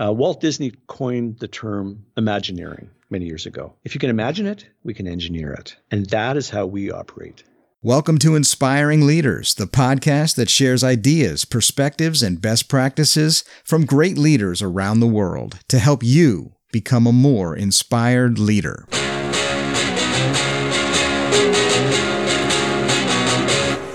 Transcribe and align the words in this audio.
Uh, 0.00 0.12
Walt 0.12 0.40
Disney 0.40 0.72
coined 0.86 1.40
the 1.40 1.48
term 1.48 2.04
Imagineering 2.16 2.88
many 3.10 3.24
years 3.24 3.46
ago. 3.46 3.74
If 3.82 3.94
you 3.94 3.98
can 3.98 4.10
imagine 4.10 4.46
it, 4.46 4.64
we 4.84 4.94
can 4.94 5.08
engineer 5.08 5.52
it. 5.52 5.74
And 5.90 6.06
that 6.10 6.36
is 6.36 6.50
how 6.50 6.66
we 6.66 6.88
operate. 6.88 7.42
Welcome 7.82 8.18
to 8.18 8.36
Inspiring 8.36 9.04
Leaders, 9.08 9.54
the 9.54 9.66
podcast 9.66 10.36
that 10.36 10.50
shares 10.50 10.84
ideas, 10.84 11.44
perspectives, 11.44 12.22
and 12.22 12.40
best 12.40 12.68
practices 12.68 13.42
from 13.64 13.86
great 13.86 14.16
leaders 14.16 14.62
around 14.62 15.00
the 15.00 15.08
world 15.08 15.58
to 15.66 15.80
help 15.80 16.04
you 16.04 16.52
become 16.70 17.08
a 17.08 17.12
more 17.12 17.56
inspired 17.56 18.38
leader. 18.38 18.84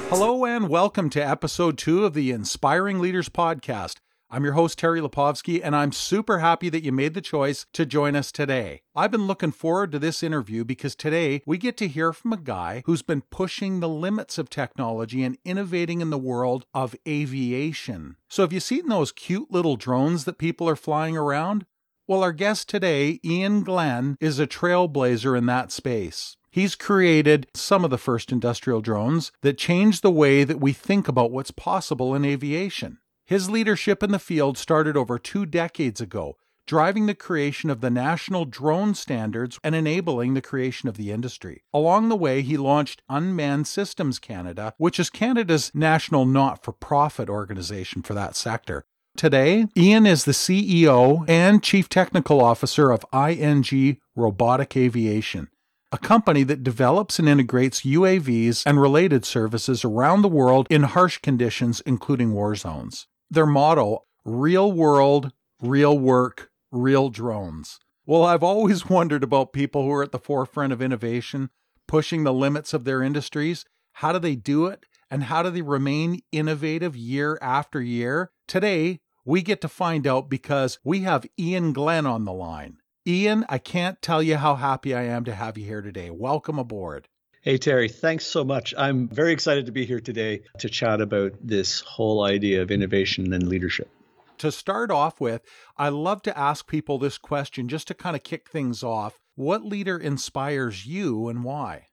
Hello, 0.09 0.43
and 0.43 0.67
welcome 0.67 1.09
to 1.11 1.25
episode 1.25 1.77
two 1.77 2.03
of 2.03 2.13
the 2.13 2.31
Inspiring 2.31 2.99
Leaders 2.99 3.29
podcast. 3.29 3.99
I'm 4.33 4.43
your 4.43 4.53
host, 4.53 4.79
Terry 4.79 4.99
Lipovski, 4.99 5.61
and 5.63 5.75
I'm 5.75 5.91
super 5.91 6.39
happy 6.39 6.67
that 6.69 6.81
you 6.81 6.91
made 6.91 7.13
the 7.13 7.21
choice 7.21 7.67
to 7.73 7.85
join 7.85 8.15
us 8.15 8.31
today. 8.31 8.81
I've 8.95 9.11
been 9.11 9.27
looking 9.27 9.51
forward 9.51 9.91
to 9.91 9.99
this 9.99 10.23
interview 10.23 10.63
because 10.63 10.95
today 10.95 11.43
we 11.45 11.59
get 11.59 11.77
to 11.77 11.87
hear 11.87 12.11
from 12.13 12.33
a 12.33 12.37
guy 12.37 12.81
who's 12.87 13.03
been 13.03 13.21
pushing 13.21 13.79
the 13.79 13.87
limits 13.87 14.39
of 14.39 14.49
technology 14.49 15.23
and 15.23 15.37
innovating 15.45 16.01
in 16.01 16.09
the 16.09 16.17
world 16.17 16.65
of 16.73 16.95
aviation. 17.07 18.15
So, 18.27 18.41
have 18.41 18.51
you 18.51 18.59
seen 18.59 18.87
those 18.87 19.11
cute 19.11 19.51
little 19.51 19.75
drones 19.75 20.25
that 20.25 20.39
people 20.39 20.67
are 20.67 20.75
flying 20.75 21.15
around? 21.15 21.67
Well, 22.07 22.23
our 22.23 22.33
guest 22.33 22.67
today, 22.67 23.19
Ian 23.23 23.61
Glenn, 23.61 24.17
is 24.19 24.39
a 24.39 24.47
trailblazer 24.47 25.37
in 25.37 25.45
that 25.45 25.71
space. 25.71 26.37
He's 26.49 26.73
created 26.73 27.47
some 27.53 27.83
of 27.83 27.91
the 27.91 27.99
first 27.99 28.31
industrial 28.31 28.81
drones 28.81 29.31
that 29.41 29.59
change 29.59 30.01
the 30.01 30.11
way 30.11 30.43
that 30.43 30.59
we 30.59 30.73
think 30.73 31.07
about 31.07 31.29
what's 31.29 31.51
possible 31.51 32.15
in 32.15 32.25
aviation. 32.25 32.97
His 33.25 33.49
leadership 33.49 34.03
in 34.03 34.11
the 34.11 34.19
field 34.19 34.57
started 34.57 34.97
over 34.97 35.17
two 35.17 35.45
decades 35.45 36.01
ago, 36.01 36.35
driving 36.67 37.05
the 37.05 37.15
creation 37.15 37.69
of 37.69 37.79
the 37.79 37.89
national 37.89 38.43
drone 38.43 38.93
standards 38.95 39.57
and 39.63 39.73
enabling 39.73 40.33
the 40.33 40.41
creation 40.41 40.89
of 40.89 40.97
the 40.97 41.09
industry. 41.09 41.63
Along 41.73 42.09
the 42.09 42.17
way, 42.17 42.41
he 42.41 42.57
launched 42.57 43.01
Unmanned 43.07 43.65
Systems 43.65 44.19
Canada, 44.19 44.73
which 44.77 44.99
is 44.99 45.09
Canada's 45.09 45.71
national 45.73 46.25
not 46.25 46.65
for 46.65 46.73
profit 46.73 47.29
organization 47.29 48.01
for 48.01 48.13
that 48.13 48.35
sector. 48.35 48.83
Today, 49.15 49.67
Ian 49.77 50.05
is 50.05 50.25
the 50.25 50.33
CEO 50.33 51.23
and 51.29 51.63
Chief 51.63 51.87
Technical 51.87 52.41
Officer 52.43 52.91
of 52.91 53.05
ING 53.13 53.97
Robotic 54.17 54.75
Aviation, 54.75 55.47
a 55.93 55.97
company 55.97 56.43
that 56.43 56.63
develops 56.63 57.19
and 57.19 57.29
integrates 57.29 57.83
UAVs 57.83 58.63
and 58.65 58.81
related 58.81 59.23
services 59.23 59.85
around 59.85 60.23
the 60.23 60.27
world 60.27 60.67
in 60.69 60.83
harsh 60.83 61.19
conditions, 61.19 61.81
including 61.85 62.33
war 62.33 62.53
zones 62.55 63.07
their 63.33 63.45
motto 63.45 64.05
real 64.25 64.71
world, 64.71 65.31
real 65.61 65.97
work, 65.97 66.49
real 66.71 67.09
drones. 67.09 67.79
Well, 68.05 68.23
I've 68.23 68.43
always 68.43 68.89
wondered 68.89 69.23
about 69.23 69.53
people 69.53 69.83
who 69.83 69.91
are 69.91 70.03
at 70.03 70.11
the 70.11 70.19
forefront 70.19 70.73
of 70.73 70.81
innovation, 70.81 71.49
pushing 71.87 72.23
the 72.23 72.33
limits 72.33 72.73
of 72.73 72.83
their 72.83 73.01
industries. 73.01 73.65
How 73.93 74.11
do 74.11 74.19
they 74.19 74.35
do 74.35 74.67
it? 74.67 74.85
And 75.09 75.25
how 75.25 75.43
do 75.43 75.49
they 75.49 75.61
remain 75.61 76.21
innovative 76.31 76.95
year 76.95 77.37
after 77.41 77.81
year? 77.81 78.31
Today, 78.47 78.99
we 79.25 79.41
get 79.41 79.61
to 79.61 79.67
find 79.67 80.07
out 80.07 80.29
because 80.29 80.79
we 80.83 81.01
have 81.01 81.25
Ian 81.39 81.71
Glenn 81.71 82.05
on 82.05 82.25
the 82.25 82.33
line. 82.33 82.77
Ian, 83.05 83.45
I 83.49 83.57
can't 83.57 84.01
tell 84.01 84.23
you 84.23 84.37
how 84.37 84.55
happy 84.55 84.95
I 84.95 85.03
am 85.03 85.23
to 85.25 85.35
have 85.35 85.57
you 85.57 85.65
here 85.65 85.81
today. 85.81 86.09
Welcome 86.09 86.57
aboard. 86.57 87.09
Hey, 87.43 87.57
Terry, 87.57 87.89
thanks 87.89 88.25
so 88.25 88.45
much. 88.45 88.73
I'm 88.77 89.09
very 89.09 89.33
excited 89.33 89.65
to 89.65 89.73
be 89.73 89.85
here 89.85 89.99
today 89.99 90.43
to 90.59 90.69
chat 90.69 91.01
about 91.01 91.33
this 91.41 91.81
whole 91.81 92.23
idea 92.23 92.61
of 92.61 92.71
innovation 92.71 93.33
and 93.33 93.49
leadership. 93.49 93.89
To 94.37 94.49
start 94.49 94.91
off 94.91 95.19
with, 95.19 95.41
I 95.77 95.89
love 95.89 96.21
to 96.21 96.39
ask 96.39 96.65
people 96.65 96.99
this 96.99 97.17
question 97.17 97.67
just 97.67 97.89
to 97.89 97.95
kind 97.95 98.15
of 98.15 98.23
kick 98.23 98.49
things 98.49 98.81
off. 98.81 99.19
What 99.35 99.65
leader 99.65 99.97
inspires 99.97 100.85
you 100.85 101.27
and 101.27 101.43
why? 101.43 101.87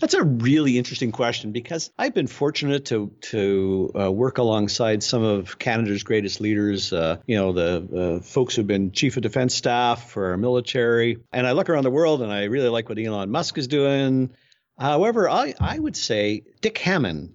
That's 0.00 0.14
a 0.14 0.24
really 0.24 0.76
interesting 0.76 1.12
question 1.12 1.52
because 1.52 1.92
I've 1.96 2.14
been 2.14 2.26
fortunate 2.26 2.86
to 2.86 3.12
to 3.30 3.92
uh, 3.94 4.10
work 4.10 4.38
alongside 4.38 5.04
some 5.04 5.22
of 5.22 5.56
Canada's 5.60 6.02
greatest 6.02 6.40
leaders. 6.40 6.92
Uh, 6.92 7.18
you 7.26 7.36
know, 7.36 7.52
the 7.52 8.16
uh, 8.16 8.22
folks 8.24 8.56
who've 8.56 8.66
been 8.66 8.90
chief 8.90 9.16
of 9.16 9.22
defense 9.22 9.54
staff 9.54 10.10
for 10.10 10.30
our 10.30 10.36
military, 10.36 11.18
and 11.32 11.46
I 11.46 11.52
look 11.52 11.70
around 11.70 11.84
the 11.84 11.90
world 11.92 12.22
and 12.22 12.32
I 12.32 12.44
really 12.44 12.70
like 12.70 12.88
what 12.88 12.98
Elon 12.98 13.30
Musk 13.30 13.56
is 13.56 13.68
doing. 13.68 14.34
However, 14.78 15.28
I, 15.28 15.54
I 15.58 15.78
would 15.78 15.96
say 15.96 16.44
Dick 16.60 16.76
Hamming. 16.76 17.30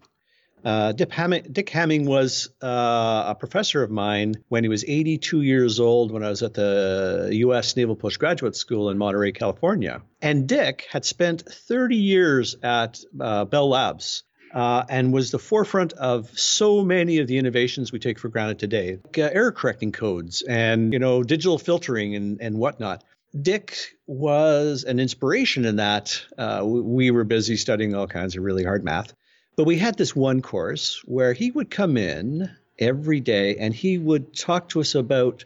Uh, 0.63 0.91
Dick, 0.91 1.09
Dick 1.51 1.69
Hamming 1.71 2.05
was 2.05 2.49
uh, 2.61 3.23
a 3.29 3.35
professor 3.35 3.81
of 3.81 3.89
mine 3.89 4.35
when 4.49 4.63
he 4.63 4.69
was 4.69 4.83
82 4.83 5.41
years 5.41 5.79
old 5.79 6.11
when 6.11 6.23
I 6.23 6.29
was 6.29 6.43
at 6.43 6.53
the 6.53 7.29
U.S. 7.31 7.75
Naval 7.75 7.95
Postgraduate 7.95 8.55
School 8.55 8.91
in 8.91 8.97
Monterey, 8.97 9.31
California. 9.31 10.03
And 10.21 10.47
Dick 10.47 10.87
had 10.91 11.03
spent 11.03 11.41
30 11.41 11.95
years 11.95 12.55
at 12.61 12.99
uh, 13.19 13.45
Bell 13.45 13.69
Labs. 13.69 14.23
Uh, 14.53 14.83
and 14.89 15.13
was 15.13 15.31
the 15.31 15.39
forefront 15.39 15.93
of 15.93 16.37
so 16.37 16.83
many 16.83 17.19
of 17.19 17.27
the 17.27 17.37
innovations 17.37 17.93
we 17.93 17.99
take 17.99 18.19
for 18.19 18.27
granted 18.27 18.59
today, 18.59 18.97
like, 19.01 19.17
uh, 19.17 19.29
error 19.31 19.53
correcting 19.53 19.93
codes 19.93 20.41
and 20.41 20.91
you 20.91 20.99
know 20.99 21.23
digital 21.23 21.57
filtering 21.57 22.17
and, 22.17 22.41
and 22.41 22.57
whatnot. 22.57 23.01
Dick 23.39 23.77
was 24.07 24.83
an 24.83 24.99
inspiration 24.99 25.65
in 25.65 25.77
that 25.77 26.21
uh, 26.37 26.61
we 26.65 27.11
were 27.11 27.23
busy 27.23 27.55
studying 27.55 27.95
all 27.95 28.07
kinds 28.07 28.35
of 28.35 28.43
really 28.43 28.63
hard 28.63 28.83
math. 28.83 29.13
But 29.55 29.65
we 29.65 29.77
had 29.77 29.97
this 29.97 30.15
one 30.15 30.41
course 30.41 31.01
where 31.05 31.33
he 31.33 31.51
would 31.51 31.69
come 31.69 31.97
in 31.97 32.49
every 32.79 33.19
day 33.19 33.57
and 33.57 33.73
he 33.73 33.97
would 33.97 34.35
talk 34.35 34.69
to 34.69 34.81
us 34.81 34.95
about 34.95 35.45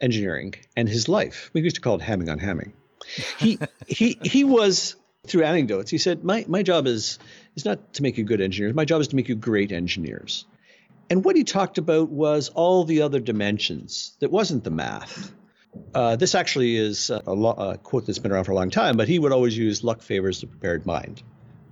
engineering 0.00 0.54
and 0.76 0.88
his 0.88 1.08
life. 1.08 1.50
We 1.52 1.62
used 1.62 1.76
to 1.76 1.82
call 1.82 1.96
it 1.96 2.02
hamming 2.02 2.30
on 2.30 2.38
hamming. 2.38 2.72
He 3.38 3.58
he 3.86 4.18
he 4.22 4.44
was 4.44 4.96
through 5.26 5.44
anecdotes. 5.44 5.90
He 5.90 5.98
said, 5.98 6.24
"My 6.24 6.44
my 6.48 6.62
job 6.62 6.86
is 6.86 7.18
is 7.54 7.64
not 7.64 7.94
to 7.94 8.02
make 8.02 8.18
you 8.18 8.24
good 8.24 8.40
engineers. 8.40 8.74
My 8.74 8.84
job 8.84 9.00
is 9.00 9.08
to 9.08 9.16
make 9.16 9.28
you 9.28 9.36
great 9.36 9.72
engineers." 9.72 10.44
And 11.08 11.24
what 11.24 11.36
he 11.36 11.44
talked 11.44 11.78
about 11.78 12.08
was 12.10 12.48
all 12.48 12.84
the 12.84 13.02
other 13.02 13.20
dimensions 13.20 14.16
that 14.20 14.30
wasn't 14.30 14.64
the 14.64 14.70
math. 14.70 15.32
Uh, 15.94 16.16
this 16.16 16.34
actually 16.34 16.76
is 16.76 17.10
a, 17.10 17.32
lo- 17.32 17.50
a, 17.52 17.78
quote 17.78 18.06
that's 18.06 18.18
been 18.18 18.32
around 18.32 18.44
for 18.44 18.52
a 18.52 18.54
long 18.54 18.70
time, 18.70 18.96
but 18.96 19.08
he 19.08 19.18
would 19.18 19.32
always 19.32 19.56
use 19.56 19.82
"luck 19.84 20.02
favors 20.02 20.40
the 20.40 20.46
prepared 20.46 20.86
mind," 20.86 21.22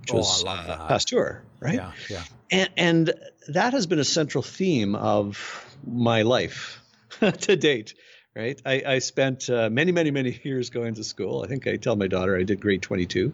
which 0.01 0.13
oh, 0.13 0.17
was 0.19 0.45
uh, 0.45 0.87
Pasteur, 0.89 1.43
right? 1.61 1.75
Yeah, 1.75 1.93
yeah. 2.09 2.23
And, 2.51 2.71
and 2.77 3.13
that 3.49 3.73
has 3.73 3.87
been 3.87 3.99
a 3.99 4.05
central 4.05 4.43
theme 4.43 4.95
of 4.95 5.67
my 5.87 6.23
life 6.23 6.83
to 7.21 7.57
date. 7.57 7.95
Right, 8.37 8.61
I, 8.67 8.83
I 8.85 8.99
spent 8.99 9.49
uh, 9.49 9.71
many, 9.71 9.93
many, 9.93 10.11
many 10.11 10.37
years 10.43 10.71
going 10.71 10.95
to 10.95 11.05
school. 11.05 11.45
I 11.45 11.47
think 11.47 11.69
I 11.69 11.77
tell 11.77 11.95
my 11.95 12.09
daughter 12.09 12.37
I 12.37 12.43
did 12.43 12.61
grade 12.61 12.83
22. 12.83 13.33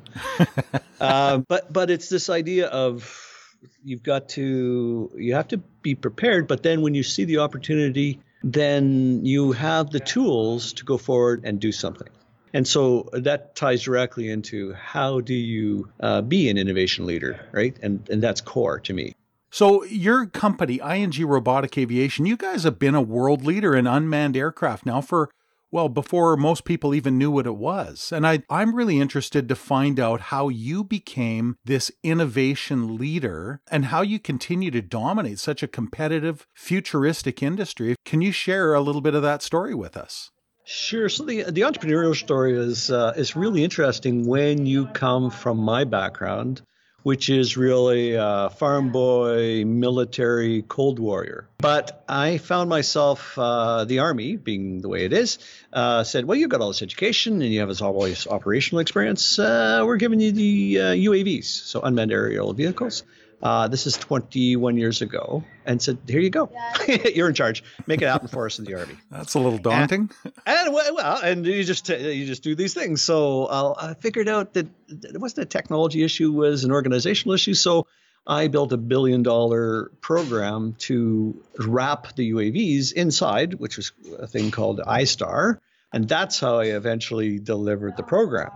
Um, 1.00 1.40
but 1.48 1.72
but 1.72 1.90
it's 1.90 2.10
this 2.10 2.28
idea 2.28 2.66
of 2.66 3.56
you've 3.82 4.02
got 4.02 4.28
to 4.30 5.10
you 5.16 5.34
have 5.34 5.48
to 5.48 5.56
be 5.56 5.94
prepared, 5.94 6.46
but 6.46 6.62
then 6.62 6.82
when 6.82 6.94
you 6.94 7.02
see 7.02 7.24
the 7.24 7.38
opportunity 7.38 8.20
then 8.42 9.24
you 9.24 9.52
have 9.52 9.90
the 9.90 10.00
tools 10.00 10.72
to 10.74 10.84
go 10.84 10.96
forward 10.96 11.42
and 11.44 11.60
do 11.60 11.72
something. 11.72 12.08
And 12.52 12.66
so 12.66 13.08
that 13.12 13.54
ties 13.54 13.82
directly 13.82 14.28
into 14.28 14.72
how 14.72 15.20
do 15.20 15.34
you 15.34 15.88
uh, 16.00 16.22
be 16.22 16.48
an 16.48 16.58
innovation 16.58 17.06
leader, 17.06 17.38
right? 17.52 17.76
And 17.80 18.08
and 18.10 18.22
that's 18.22 18.40
core 18.40 18.80
to 18.80 18.92
me. 18.92 19.14
So 19.52 19.84
your 19.84 20.26
company, 20.26 20.80
ING 20.80 21.26
Robotic 21.26 21.76
Aviation, 21.76 22.26
you 22.26 22.36
guys 22.36 22.62
have 22.64 22.78
been 22.78 22.94
a 22.94 23.02
world 23.02 23.44
leader 23.44 23.74
in 23.74 23.86
unmanned 23.86 24.36
aircraft 24.36 24.86
now 24.86 25.00
for 25.00 25.28
well, 25.70 25.88
before 25.88 26.36
most 26.36 26.64
people 26.64 26.94
even 26.94 27.18
knew 27.18 27.30
what 27.30 27.46
it 27.46 27.56
was. 27.56 28.12
And 28.12 28.26
I, 28.26 28.42
I'm 28.50 28.74
really 28.74 29.00
interested 29.00 29.48
to 29.48 29.54
find 29.54 30.00
out 30.00 30.20
how 30.20 30.48
you 30.48 30.82
became 30.84 31.56
this 31.64 31.90
innovation 32.02 32.96
leader 32.96 33.60
and 33.70 33.86
how 33.86 34.02
you 34.02 34.18
continue 34.18 34.70
to 34.72 34.82
dominate 34.82 35.38
such 35.38 35.62
a 35.62 35.68
competitive, 35.68 36.46
futuristic 36.54 37.42
industry. 37.42 37.96
Can 38.04 38.20
you 38.20 38.32
share 38.32 38.74
a 38.74 38.80
little 38.80 39.00
bit 39.00 39.14
of 39.14 39.22
that 39.22 39.42
story 39.42 39.74
with 39.74 39.96
us? 39.96 40.30
Sure. 40.64 41.08
So 41.08 41.24
the 41.24 41.44
the 41.44 41.62
entrepreneurial 41.62 42.14
story 42.14 42.56
is 42.56 42.90
uh, 42.90 43.12
is 43.16 43.34
really 43.34 43.64
interesting 43.64 44.26
when 44.26 44.66
you 44.66 44.86
come 44.86 45.30
from 45.30 45.58
my 45.58 45.84
background 45.84 46.62
which 47.02 47.28
is 47.28 47.56
really 47.56 48.14
a 48.14 48.50
farm 48.50 48.92
boy, 48.92 49.64
military, 49.64 50.62
cold 50.62 50.98
warrior. 50.98 51.48
But 51.58 52.04
I 52.08 52.38
found 52.38 52.68
myself, 52.70 53.38
uh, 53.38 53.84
the 53.84 54.00
Army, 54.00 54.36
being 54.36 54.80
the 54.80 54.88
way 54.88 55.04
it 55.04 55.12
is, 55.12 55.38
uh, 55.72 56.04
said, 56.04 56.24
Well, 56.24 56.38
you've 56.38 56.50
got 56.50 56.60
all 56.60 56.68
this 56.68 56.82
education 56.82 57.42
and 57.42 57.52
you 57.52 57.60
have 57.60 57.68
this 57.68 57.80
all 57.80 58.00
this 58.02 58.26
operational 58.26 58.80
experience. 58.80 59.38
Uh, 59.38 59.82
we're 59.84 59.96
giving 59.96 60.20
you 60.20 60.32
the 60.32 60.74
UAVs, 60.76 61.40
uh, 61.40 61.42
so 61.42 61.80
unmanned 61.80 62.12
aerial 62.12 62.52
vehicles. 62.52 63.04
Uh, 63.42 63.68
this 63.68 63.86
is 63.86 63.96
21 63.96 64.76
years 64.76 65.00
ago, 65.00 65.42
and 65.64 65.80
said, 65.80 65.98
"Here 66.06 66.20
you 66.20 66.30
go, 66.30 66.50
you're 67.14 67.28
in 67.28 67.34
charge. 67.34 67.64
Make 67.86 68.02
it 68.02 68.06
happen 68.06 68.28
for 68.28 68.46
us 68.46 68.58
in 68.58 68.66
the 68.66 68.74
army." 68.74 68.96
That's 69.10 69.34
a 69.34 69.40
little 69.40 69.58
daunting. 69.58 70.10
And, 70.46 70.68
and 70.68 70.74
well, 70.74 71.20
and 71.22 71.46
you 71.46 71.64
just 71.64 71.88
you 71.88 72.26
just 72.26 72.42
do 72.42 72.54
these 72.54 72.74
things. 72.74 73.00
So 73.00 73.48
I 73.50 73.94
figured 73.94 74.28
out 74.28 74.54
that 74.54 74.66
it 74.88 75.18
wasn't 75.18 75.46
a 75.46 75.48
technology 75.48 76.02
issue, 76.02 76.32
was 76.32 76.64
an 76.64 76.72
organizational 76.72 77.34
issue. 77.34 77.54
So 77.54 77.86
I 78.26 78.48
built 78.48 78.72
a 78.72 78.76
billion 78.76 79.22
dollar 79.22 79.90
program 80.00 80.74
to 80.80 81.42
wrap 81.58 82.14
the 82.14 82.32
UAVs 82.32 82.92
inside, 82.92 83.54
which 83.54 83.76
was 83.76 83.92
a 84.18 84.26
thing 84.26 84.50
called 84.50 84.80
ISTAR. 84.80 85.58
And 85.92 86.08
that's 86.08 86.38
how 86.38 86.60
I 86.60 86.66
eventually 86.66 87.38
delivered 87.38 87.96
the 87.96 88.02
program. 88.02 88.50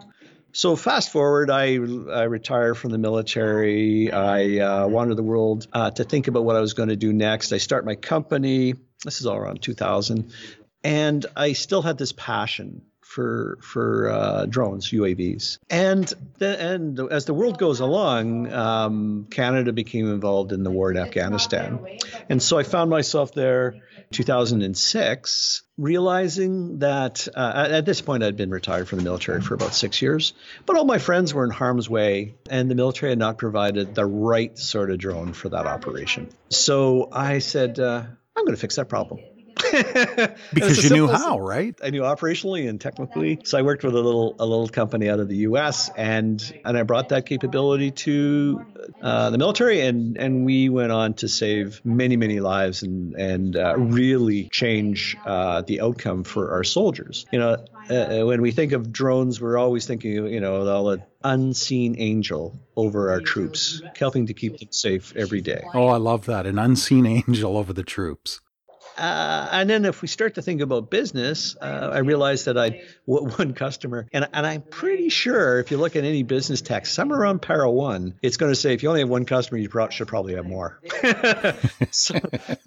So 0.54 0.76
fast 0.76 1.10
forward, 1.10 1.50
I, 1.50 1.74
I 1.74 2.22
retired 2.22 2.76
from 2.76 2.92
the 2.92 2.98
military. 2.98 4.12
I 4.12 4.58
uh, 4.58 4.86
wanted 4.86 5.16
the 5.16 5.24
world 5.24 5.66
uh, 5.72 5.90
to 5.90 6.04
think 6.04 6.28
about 6.28 6.44
what 6.44 6.54
I 6.54 6.60
was 6.60 6.74
going 6.74 6.90
to 6.90 6.96
do 6.96 7.12
next. 7.12 7.52
I 7.52 7.58
start 7.58 7.84
my 7.84 7.96
company. 7.96 8.74
This 9.04 9.18
is 9.18 9.26
all 9.26 9.36
around 9.36 9.62
2000, 9.62 10.32
and 10.84 11.26
I 11.36 11.54
still 11.54 11.82
had 11.82 11.98
this 11.98 12.12
passion 12.12 12.82
for 13.04 13.58
for 13.60 14.10
uh, 14.10 14.46
drones, 14.46 14.90
UAVs, 14.90 15.58
and 15.70 16.12
the, 16.38 16.60
and 16.60 16.98
as 17.12 17.26
the 17.26 17.34
world 17.34 17.58
goes 17.58 17.80
along, 17.80 18.52
um, 18.52 19.26
Canada 19.30 19.72
became 19.72 20.10
involved 20.10 20.52
in 20.52 20.62
the 20.62 20.70
war 20.70 20.90
in 20.90 20.96
Afghanistan, 20.96 21.78
and 22.28 22.42
so 22.42 22.58
I 22.58 22.62
found 22.62 22.90
myself 22.90 23.34
there, 23.34 23.82
2006, 24.10 25.62
realizing 25.76 26.78
that 26.78 27.28
uh, 27.34 27.68
at 27.70 27.84
this 27.84 28.00
point 28.00 28.24
I'd 28.24 28.36
been 28.36 28.50
retired 28.50 28.88
from 28.88 28.98
the 28.98 29.04
military 29.04 29.42
for 29.42 29.54
about 29.54 29.74
six 29.74 30.00
years, 30.00 30.32
but 30.64 30.76
all 30.76 30.84
my 30.84 30.98
friends 30.98 31.34
were 31.34 31.44
in 31.44 31.50
harm's 31.50 31.88
way, 31.88 32.34
and 32.48 32.70
the 32.70 32.74
military 32.74 33.10
had 33.10 33.18
not 33.18 33.38
provided 33.38 33.94
the 33.94 34.06
right 34.06 34.56
sort 34.58 34.90
of 34.90 34.98
drone 34.98 35.34
for 35.34 35.50
that 35.50 35.66
operation. 35.66 36.30
So 36.48 37.08
I 37.12 37.40
said, 37.40 37.78
uh, 37.78 38.04
I'm 38.36 38.44
going 38.44 38.56
to 38.56 38.60
fix 38.60 38.76
that 38.76 38.88
problem. 38.88 39.20
because 40.52 40.82
you 40.82 40.90
knew 40.90 41.08
how, 41.08 41.38
right? 41.38 41.78
I 41.82 41.90
knew 41.90 42.02
operationally 42.02 42.68
and 42.68 42.80
technically. 42.80 43.40
So 43.44 43.58
I 43.58 43.62
worked 43.62 43.84
with 43.84 43.94
a 43.94 44.00
little 44.00 44.34
a 44.38 44.46
little 44.46 44.68
company 44.68 45.08
out 45.08 45.20
of 45.20 45.28
the 45.28 45.36
U.S. 45.48 45.90
and 45.96 46.60
and 46.64 46.76
I 46.76 46.82
brought 46.82 47.10
that 47.10 47.26
capability 47.26 47.90
to 47.90 48.64
uh, 49.02 49.30
the 49.30 49.38
military, 49.38 49.80
and 49.80 50.16
and 50.16 50.44
we 50.44 50.68
went 50.68 50.92
on 50.92 51.14
to 51.14 51.28
save 51.28 51.80
many 51.84 52.16
many 52.16 52.40
lives 52.40 52.82
and 52.82 53.14
and 53.14 53.56
uh, 53.56 53.74
really 53.76 54.48
change 54.50 55.16
uh, 55.24 55.62
the 55.62 55.80
outcome 55.80 56.24
for 56.24 56.52
our 56.52 56.64
soldiers. 56.64 57.26
You 57.32 57.38
know, 57.38 57.64
uh, 57.90 58.24
when 58.24 58.40
we 58.40 58.50
think 58.50 58.72
of 58.72 58.92
drones, 58.92 59.40
we're 59.40 59.58
always 59.58 59.86
thinking, 59.86 60.12
you 60.26 60.40
know, 60.40 60.66
all 60.68 60.84
the 60.84 61.02
unseen 61.22 61.96
angel 61.98 62.58
over 62.76 63.10
our 63.10 63.20
troops, 63.20 63.82
helping 63.96 64.26
to 64.26 64.34
keep 64.34 64.58
them 64.58 64.70
safe 64.70 65.14
every 65.16 65.40
day. 65.40 65.64
Oh, 65.74 65.88
I 65.88 65.96
love 65.96 66.26
that. 66.26 66.46
An 66.46 66.58
unseen 66.58 67.06
angel 67.28 67.56
over 67.56 67.72
the 67.72 67.82
troops. 67.82 68.40
Uh, 68.96 69.48
and 69.52 69.68
then 69.68 69.84
if 69.84 70.02
we 70.02 70.08
start 70.08 70.34
to 70.34 70.42
think 70.42 70.60
about 70.60 70.90
business, 70.90 71.56
uh, 71.60 71.90
I 71.92 71.98
realized 71.98 72.46
that 72.46 72.56
I 72.56 72.82
one 73.04 73.54
customer, 73.54 74.06
and 74.12 74.28
and 74.32 74.46
I'm 74.46 74.62
pretty 74.62 75.08
sure 75.08 75.58
if 75.58 75.70
you 75.70 75.78
look 75.78 75.96
at 75.96 76.04
any 76.04 76.22
business 76.22 76.60
text, 76.60 76.94
somewhere 76.94 77.20
around 77.20 77.42
para 77.42 77.70
one, 77.70 78.14
it's 78.22 78.36
going 78.36 78.52
to 78.52 78.56
say 78.56 78.72
if 78.72 78.82
you 78.82 78.88
only 78.88 79.00
have 79.00 79.08
one 79.08 79.24
customer, 79.24 79.58
you 79.58 79.68
should 79.90 80.08
probably 80.08 80.34
have 80.36 80.46
more. 80.46 80.80
so, 81.90 82.14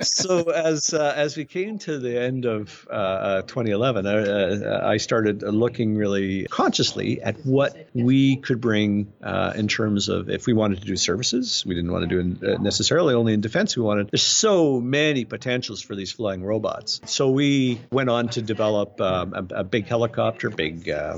so 0.02 0.50
as 0.52 0.94
uh, 0.94 1.14
as 1.16 1.38
we 1.38 1.46
came 1.46 1.80
to 1.80 1.98
the 1.98 2.20
end 2.20 2.46
of 2.46 2.88
uh, 2.90 2.94
uh, 2.94 3.42
2011, 3.44 4.06
uh, 4.06 4.82
I 4.84 4.98
started 4.98 5.44
looking 5.44 5.96
really 5.96 6.46
consciously 6.48 7.22
at 7.22 7.46
what 7.46 7.88
we 7.94 8.38
could 8.38 8.62
bring 8.62 9.14
in 9.56 9.68
terms 9.68 10.10
of 10.10 10.30
if 10.30 10.46
we 10.46 10.54
wanted 10.54 10.82
to 10.82 10.88
do 10.88 10.96
services, 10.98 11.64
we 11.66 11.76
didn't 11.76 11.92
want 11.92 12.10
to 12.10 12.22
do 12.22 12.38
it 12.42 12.62
necessarily 12.62 13.14
only 13.14 13.34
in 13.34 13.42
defense. 13.42 13.78
We 13.78 13.84
wanted 13.84 14.10
there's 14.12 14.24
so 14.24 14.82
many 14.82 15.26
potentials 15.26 15.82
for 15.82 15.96
these 15.96 16.17
flying 16.18 16.44
robots. 16.44 17.00
So 17.06 17.30
we 17.30 17.80
went 17.92 18.10
on 18.10 18.30
to 18.30 18.42
develop 18.42 19.00
um, 19.00 19.34
a, 19.34 19.60
a, 19.60 19.64
big 19.64 19.86
helicopter, 19.86 20.50
big 20.50 20.90
uh, 20.90 21.18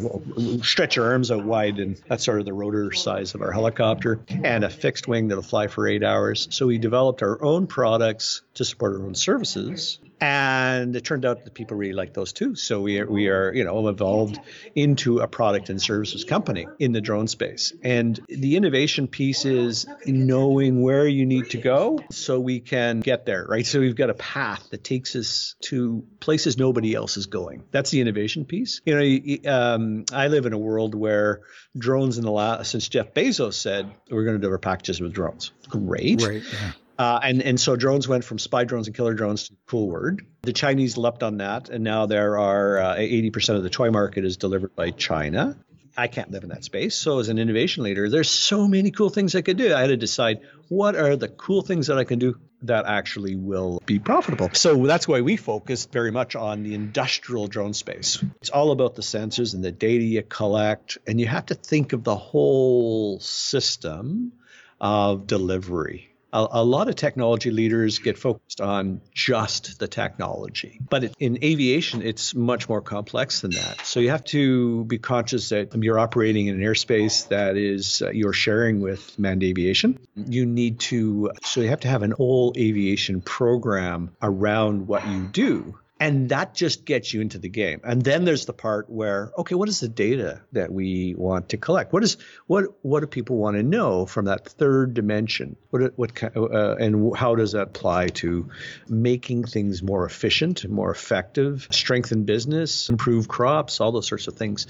stretch 0.62 0.98
your 0.98 1.12
arms 1.12 1.32
out 1.32 1.46
wide, 1.46 1.80
and 1.80 2.00
that's 2.08 2.26
sort 2.26 2.40
of 2.40 2.46
the 2.46 2.54
rotor 2.54 2.92
size 2.92 3.34
of 3.34 3.42
our 3.42 3.52
helicopter, 3.52 4.20
and 4.28 4.64
a 4.64 4.70
fixed 4.70 5.08
wing 5.08 5.30
that'll 5.30 5.42
fly 5.42 5.68
for 5.68 5.88
eight 5.88 6.04
hours. 6.04 6.48
So 6.52 6.68
we 6.68 6.78
developed 6.78 7.24
our 7.24 7.42
own 7.42 7.68
products 7.68 8.42
to 8.56 8.66
support 8.66 8.94
our 8.94 9.06
own 9.06 9.16
services 9.16 10.00
and 10.22 10.96
it 10.96 11.04
turned 11.04 11.26
out 11.26 11.44
that 11.46 11.54
people 11.54 11.78
really 11.78 11.94
like 11.94 12.14
those 12.14 12.34
too. 12.34 12.56
So 12.56 12.82
we 12.82 13.00
are, 13.00 13.10
we 13.10 13.30
are, 13.30 13.54
you 13.54 13.64
know, 13.64 13.88
evolved 13.88 14.40
into 14.76 15.20
a 15.20 15.28
product 15.28 15.70
and 15.70 15.82
services 15.82 16.24
company 16.24 16.68
in 16.78 16.92
the 16.92 17.02
drone 17.02 17.28
space. 17.28 17.74
And 17.84 18.20
the 18.28 18.56
innovation 18.58 19.08
piece 19.08 19.46
is 19.46 19.86
knowing 20.06 20.82
where 20.82 21.08
you 21.08 21.26
need 21.26 21.52
to 21.52 21.58
go 21.58 22.00
so 22.12 22.40
we 22.40 22.60
can 22.60 23.00
get 23.00 23.26
there, 23.26 23.46
right? 23.48 23.66
So 23.66 23.80
we've 23.80 23.96
got 23.96 24.10
a 24.10 24.16
path 24.16 24.68
that 24.72 24.84
takes 24.84 25.16
us 25.16 25.56
to 25.62 26.06
places 26.20 26.58
nobody 26.58 26.94
else 26.94 27.18
is 27.18 27.28
going. 27.28 27.64
That's 27.72 27.92
the 27.92 28.02
innovation 28.02 28.46
piece. 28.46 28.82
You 28.86 28.96
know, 28.96 29.52
um, 29.52 30.06
I 30.12 30.28
live 30.28 30.46
in 30.46 30.54
a 30.54 30.58
world 30.58 30.96
where 30.96 31.42
drones 31.78 32.18
in 32.18 32.26
the 32.26 32.32
last 32.32 32.72
since 32.72 32.90
Jeff 32.90 33.14
Bezos 33.14 33.54
said 33.54 33.90
we're 34.10 34.26
going 34.26 34.40
to 34.40 34.46
do 34.46 34.52
our 34.52 34.58
packages 34.58 35.00
with 35.00 35.14
drones. 35.14 35.52
Great. 35.70 36.22
Right. 36.22 36.44
Yeah. 36.52 36.72
Uh, 37.00 37.18
and, 37.24 37.42
and 37.42 37.58
so 37.58 37.78
drones 37.78 38.10
went 38.10 38.26
from 38.26 38.38
spy 38.38 38.66
drones 38.66 38.88
and 38.88 38.96
killer 38.96 39.14
drones 39.14 39.48
to 39.48 39.56
cool 39.68 39.88
word. 39.88 40.28
The 40.42 40.52
Chinese 40.52 40.98
leapt 40.98 41.24
on 41.24 41.38
that, 41.38 41.70
and 41.70 41.82
now 41.82 42.08
there 42.08 42.38
are 42.38 42.78
uh, 42.78 42.96
80% 42.98 43.56
of 43.56 43.64
the 43.64 43.70
toy 43.70 43.90
market 43.90 44.26
is 44.26 44.36
delivered 44.36 44.76
by 44.76 44.92
China. 44.92 45.58
I 45.96 46.08
can't 46.08 46.30
live 46.30 46.44
in 46.44 46.50
that 46.50 46.66
space. 46.66 46.96
So 46.96 47.20
as 47.20 47.30
an 47.30 47.40
innovation 47.40 47.84
leader, 47.84 48.10
there's 48.10 48.30
so 48.30 48.68
many 48.68 48.92
cool 48.92 49.10
things 49.10 49.34
I 49.34 49.42
could 49.42 49.56
do. 49.56 49.74
I 49.74 49.80
had 49.80 49.88
to 49.88 49.98
decide 49.98 50.42
what 50.68 50.98
are 50.98 51.16
the 51.16 51.30
cool 51.30 51.62
things 51.62 51.88
that 51.88 51.98
I 51.98 52.04
can 52.04 52.20
do 52.20 52.38
that 52.64 52.86
actually 52.86 53.38
will 53.38 53.82
be 53.86 54.00
profitable. 54.00 54.50
So 54.52 54.86
that's 54.86 55.08
why 55.08 55.22
we 55.22 55.38
focused 55.38 55.94
very 55.94 56.12
much 56.12 56.36
on 56.36 56.64
the 56.64 56.76
industrial 56.76 57.48
drone 57.48 57.74
space. 57.74 58.22
It's 58.42 58.50
all 58.50 58.72
about 58.72 58.96
the 58.96 59.02
sensors 59.02 59.54
and 59.54 59.64
the 59.64 59.72
data 59.72 60.04
you 60.04 60.24
collect, 60.24 60.98
and 61.08 61.18
you 61.18 61.28
have 61.28 61.46
to 61.46 61.56
think 61.56 61.94
of 61.94 62.04
the 62.04 62.16
whole 62.16 63.22
system 63.22 64.34
of 64.82 65.28
delivery 65.28 66.10
a, 66.32 66.48
a, 66.52 66.64
lot 66.64 66.90
of 66.90 66.96
technology 66.96 67.52
leaders 67.52 68.00
get 68.00 68.18
focused 68.18 68.62
on 68.62 69.02
just 69.14 69.80
the 69.80 69.88
technology. 69.88 70.80
But 70.90 71.06
it, 71.06 71.16
in 71.20 71.44
aviation, 71.44 72.02
it's 72.02 72.36
much 72.36 72.70
more 72.70 72.82
complex 72.82 73.42
than 73.42 73.52
that. 73.52 73.86
So 73.86 74.00
you 74.00 74.12
have 74.12 74.24
to 74.26 74.86
be 74.86 74.98
conscious 74.98 75.50
that 75.50 75.76
you're 75.76 76.00
operating 76.00 76.48
in 76.48 76.56
an 76.56 76.62
airspace 76.62 77.28
that 77.30 77.58
is 77.58 78.02
uh, 78.02 78.12
you're 78.12 78.34
sharing 78.34 78.82
with 78.82 79.18
manned 79.18 79.44
aviation. 79.44 80.00
You 80.16 80.46
need 80.46 80.80
to, 80.82 81.32
so 81.44 81.62
you 81.62 81.70
have 81.70 81.82
to 81.82 81.88
have 81.88 82.04
an 82.04 82.12
whole 82.12 82.54
aviation 82.58 83.22
program 83.22 84.16
around 84.22 84.88
what 84.88 85.08
you 85.08 85.28
do 85.28 85.78
and 86.00 86.30
that 86.30 86.54
just 86.54 86.86
gets 86.86 87.14
you 87.14 87.20
into 87.22 87.38
the 87.38 87.50
game. 87.50 87.82
And 87.84 88.02
then 88.02 88.24
there's 88.24 88.46
the 88.46 88.54
part 88.54 88.90
where, 88.90 89.32
okay, 89.38 89.56
what 89.56 89.68
is 89.68 89.82
the 89.82 89.90
data 89.90 90.42
that 90.54 90.72
we 90.72 91.14
want 91.18 91.50
to 91.50 91.58
collect? 91.58 91.92
What 91.92 92.04
is 92.04 92.18
what 92.48 92.66
what 92.82 93.02
do 93.02 93.08
people 93.08 93.38
want 93.38 93.58
to 93.58 93.64
know 93.64 94.06
from 94.06 94.26
that 94.26 94.48
third 94.48 94.94
dimension? 94.94 95.58
What 95.72 95.98
what 95.98 96.12
uh, 96.24 96.76
and 96.76 97.16
how 97.16 97.36
does 97.36 97.52
that 97.52 97.64
apply 97.64 98.08
to 98.08 98.50
making 98.88 99.44
things 99.44 99.84
more 99.84 100.06
efficient, 100.06 100.68
more 100.70 100.92
effective, 100.92 101.68
strengthen 101.72 102.24
business, 102.24 102.90
improve 102.90 103.28
crops, 103.28 103.82
all 103.82 103.92
those 103.92 104.08
sorts 104.08 104.28
of 104.28 104.36
things. 104.36 104.68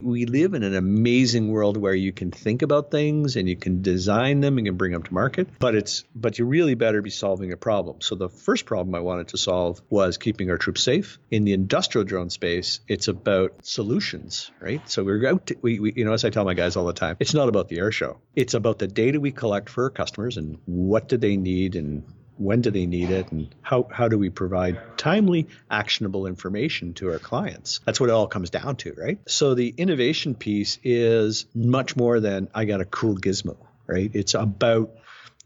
We 0.00 0.26
live 0.26 0.54
in 0.54 0.62
an 0.62 0.76
amazing 0.76 1.48
world 1.48 1.76
where 1.76 1.92
you 1.92 2.12
can 2.12 2.30
think 2.30 2.62
about 2.62 2.92
things 2.92 3.34
and 3.34 3.48
you 3.48 3.56
can 3.56 3.82
design 3.82 4.38
them 4.38 4.56
and 4.56 4.64
can 4.64 4.76
bring 4.76 4.92
them 4.92 5.02
to 5.02 5.12
market, 5.12 5.48
but 5.58 5.74
it's 5.74 6.04
but 6.14 6.38
you 6.38 6.44
really 6.44 6.76
better 6.76 7.02
be 7.02 7.10
solving 7.10 7.52
a 7.52 7.56
problem. 7.56 8.00
So 8.00 8.14
the 8.14 8.28
first 8.28 8.64
problem 8.64 8.94
I 8.94 9.00
wanted 9.00 9.26
to 9.28 9.38
solve 9.38 9.82
was 9.90 10.16
keeping 10.16 10.50
our 10.50 10.56
troops 10.56 10.84
safe. 10.84 11.18
In 11.32 11.42
the 11.42 11.52
industrial 11.52 12.04
drone 12.04 12.30
space, 12.30 12.78
it's 12.86 13.08
about 13.08 13.66
solutions, 13.66 14.52
right? 14.60 14.88
So 14.88 15.02
we're 15.02 15.26
out 15.26 15.46
to, 15.48 15.56
we, 15.62 15.80
we 15.80 15.92
you 15.96 16.04
know 16.04 16.12
as 16.12 16.24
I 16.24 16.30
tell 16.30 16.44
my 16.44 16.54
guys 16.54 16.76
all 16.76 16.86
the 16.86 16.92
time, 16.92 17.16
it's 17.18 17.34
not 17.34 17.48
about 17.48 17.68
the 17.68 17.78
air 17.80 17.90
show. 17.90 18.20
It's 18.36 18.54
about 18.54 18.78
the 18.78 18.86
data 18.86 19.18
we 19.18 19.32
collect 19.32 19.68
for 19.68 19.82
our 19.82 19.90
customers 19.90 20.36
and 20.36 20.58
what 20.64 21.08
do 21.08 21.16
they 21.16 21.36
need 21.36 21.74
and 21.74 22.04
when 22.38 22.60
do 22.60 22.70
they 22.70 22.86
need 22.86 23.10
it 23.10 23.30
and 23.32 23.54
how, 23.62 23.88
how 23.90 24.08
do 24.08 24.18
we 24.18 24.30
provide 24.30 24.80
timely 24.96 25.48
actionable 25.70 26.26
information 26.26 26.94
to 26.94 27.10
our 27.10 27.18
clients? 27.18 27.80
That's 27.84 28.00
what 28.00 28.08
it 28.08 28.12
all 28.12 28.26
comes 28.26 28.50
down 28.50 28.76
to 28.76 28.94
right? 28.96 29.18
So 29.28 29.54
the 29.54 29.74
innovation 29.76 30.34
piece 30.34 30.78
is 30.82 31.46
much 31.54 31.96
more 31.96 32.20
than 32.20 32.48
i 32.54 32.64
got 32.64 32.80
a 32.80 32.84
cool 32.84 33.16
gizmo 33.16 33.56
right? 33.88 34.10
It's 34.14 34.34
about 34.34 34.92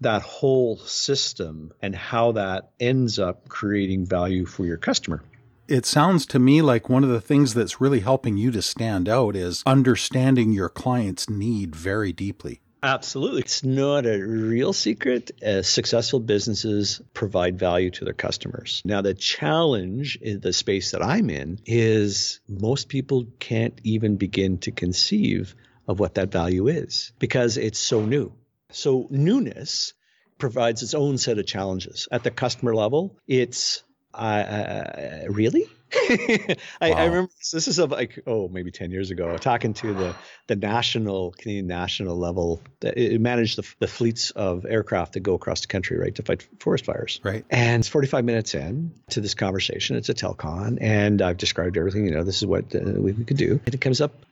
that 0.03 0.21
whole 0.21 0.77
system 0.79 1.73
and 1.81 1.95
how 1.95 2.33
that 2.33 2.73
ends 2.79 3.19
up 3.19 3.49
creating 3.49 4.05
value 4.05 4.45
for 4.45 4.67
your 4.67 4.77
customer. 4.77 5.23
It 5.69 5.87
sounds 5.87 6.27
to 6.27 6.39
me 6.39 6.61
like 6.61 6.89
one 6.89 7.05
of 7.05 7.11
the 7.11 7.21
things 7.21 7.55
that's 7.55 7.81
really 7.81 8.01
helping 8.01 8.37
you 8.37 8.51
to 8.51 8.61
stand 8.61 9.09
out 9.09 9.37
is 9.37 9.63
understanding 9.65 10.53
your 10.53 10.69
client's 10.69 11.31
need 11.31 11.75
very 11.75 12.13
deeply. 12.13 12.61
Absolutely. 12.83 13.43
It's 13.43 13.63
not 13.63 14.07
a 14.07 14.19
real 14.19 14.73
secret. 14.73 15.31
Uh, 15.41 15.63
successful 15.63 16.19
businesses 16.19 17.01
provide 17.15 17.59
value 17.59 17.91
to 17.91 18.05
their 18.05 18.15
customers. 18.15 18.83
Now, 18.85 19.03
the 19.03 19.15
challenge 19.15 20.19
in 20.21 20.41
the 20.41 20.53
space 20.53 20.91
that 20.91 21.03
I'm 21.03 21.31
in 21.31 21.61
is 21.65 22.41
most 22.49 22.89
people 22.89 23.27
can't 23.39 23.81
even 23.85 24.17
begin 24.17 24.59
to 24.59 24.73
conceive 24.73 25.55
of 25.87 26.01
what 26.01 26.15
that 26.15 26.33
value 26.33 26.67
is 26.67 27.13
because 27.21 27.57
it's 27.57 27.79
so 27.79 28.05
new. 28.05 28.33
So, 28.73 29.07
newness 29.11 29.93
provides 30.39 30.83
its 30.83 30.95
own 30.95 31.19
set 31.19 31.39
of 31.39 31.47
challenges. 31.47 32.09
At 32.11 32.25
the 32.25 32.33
customer 32.33 32.75
level, 32.75 33.17
it's 33.29 33.85
uh, 34.13 34.17
uh 34.17 35.25
really? 35.29 35.69
I, 35.95 36.57
wow. 36.91 36.97
I, 36.97 37.05
remember 37.05 37.31
this, 37.39 37.51
this 37.51 37.69
is 37.69 37.79
a, 37.79 37.87
like 37.87 38.23
oh 38.27 38.49
maybe 38.49 38.71
ten 38.71 38.91
years 38.91 39.11
ago 39.11 39.37
talking 39.37 39.75
to 39.75 39.93
the 39.93 40.15
the 40.47 40.57
national 40.57 41.33
Canadian 41.33 41.67
national 41.67 42.17
level. 42.17 42.63
It 42.83 43.21
managed 43.21 43.59
the, 43.59 43.75
the 43.79 43.87
fleets 43.87 44.31
of 44.31 44.65
aircraft 44.65 45.15
that 45.15 45.21
go 45.21 45.35
across 45.35 45.61
the 45.61 45.67
country 45.67 45.99
right 45.99 46.15
to 46.15 46.23
fight 46.23 46.47
forest 46.61 46.87
fires. 46.87 47.21
Right. 47.23 47.45
And 47.51 47.81
it's 47.81 47.89
45 47.89 48.25
minutes 48.25 48.55
in 48.55 48.95
to 49.11 49.21
this 49.21 49.35
conversation. 49.35 49.97
It's 49.97 50.09
a 50.09 50.15
telcon, 50.15 50.79
and 50.81 51.21
I've 51.21 51.37
described 51.37 51.77
everything. 51.77 52.07
You 52.07 52.13
know, 52.13 52.25
this 52.25 52.39
is 52.39 52.47
what 52.47 52.75
uh, 52.75 52.81
we, 52.81 53.13
we 53.13 53.25
could 53.25 53.37
do. 53.37 53.61
And 53.65 53.75
it 53.75 53.81
comes 53.81 54.01
up. 54.01 54.25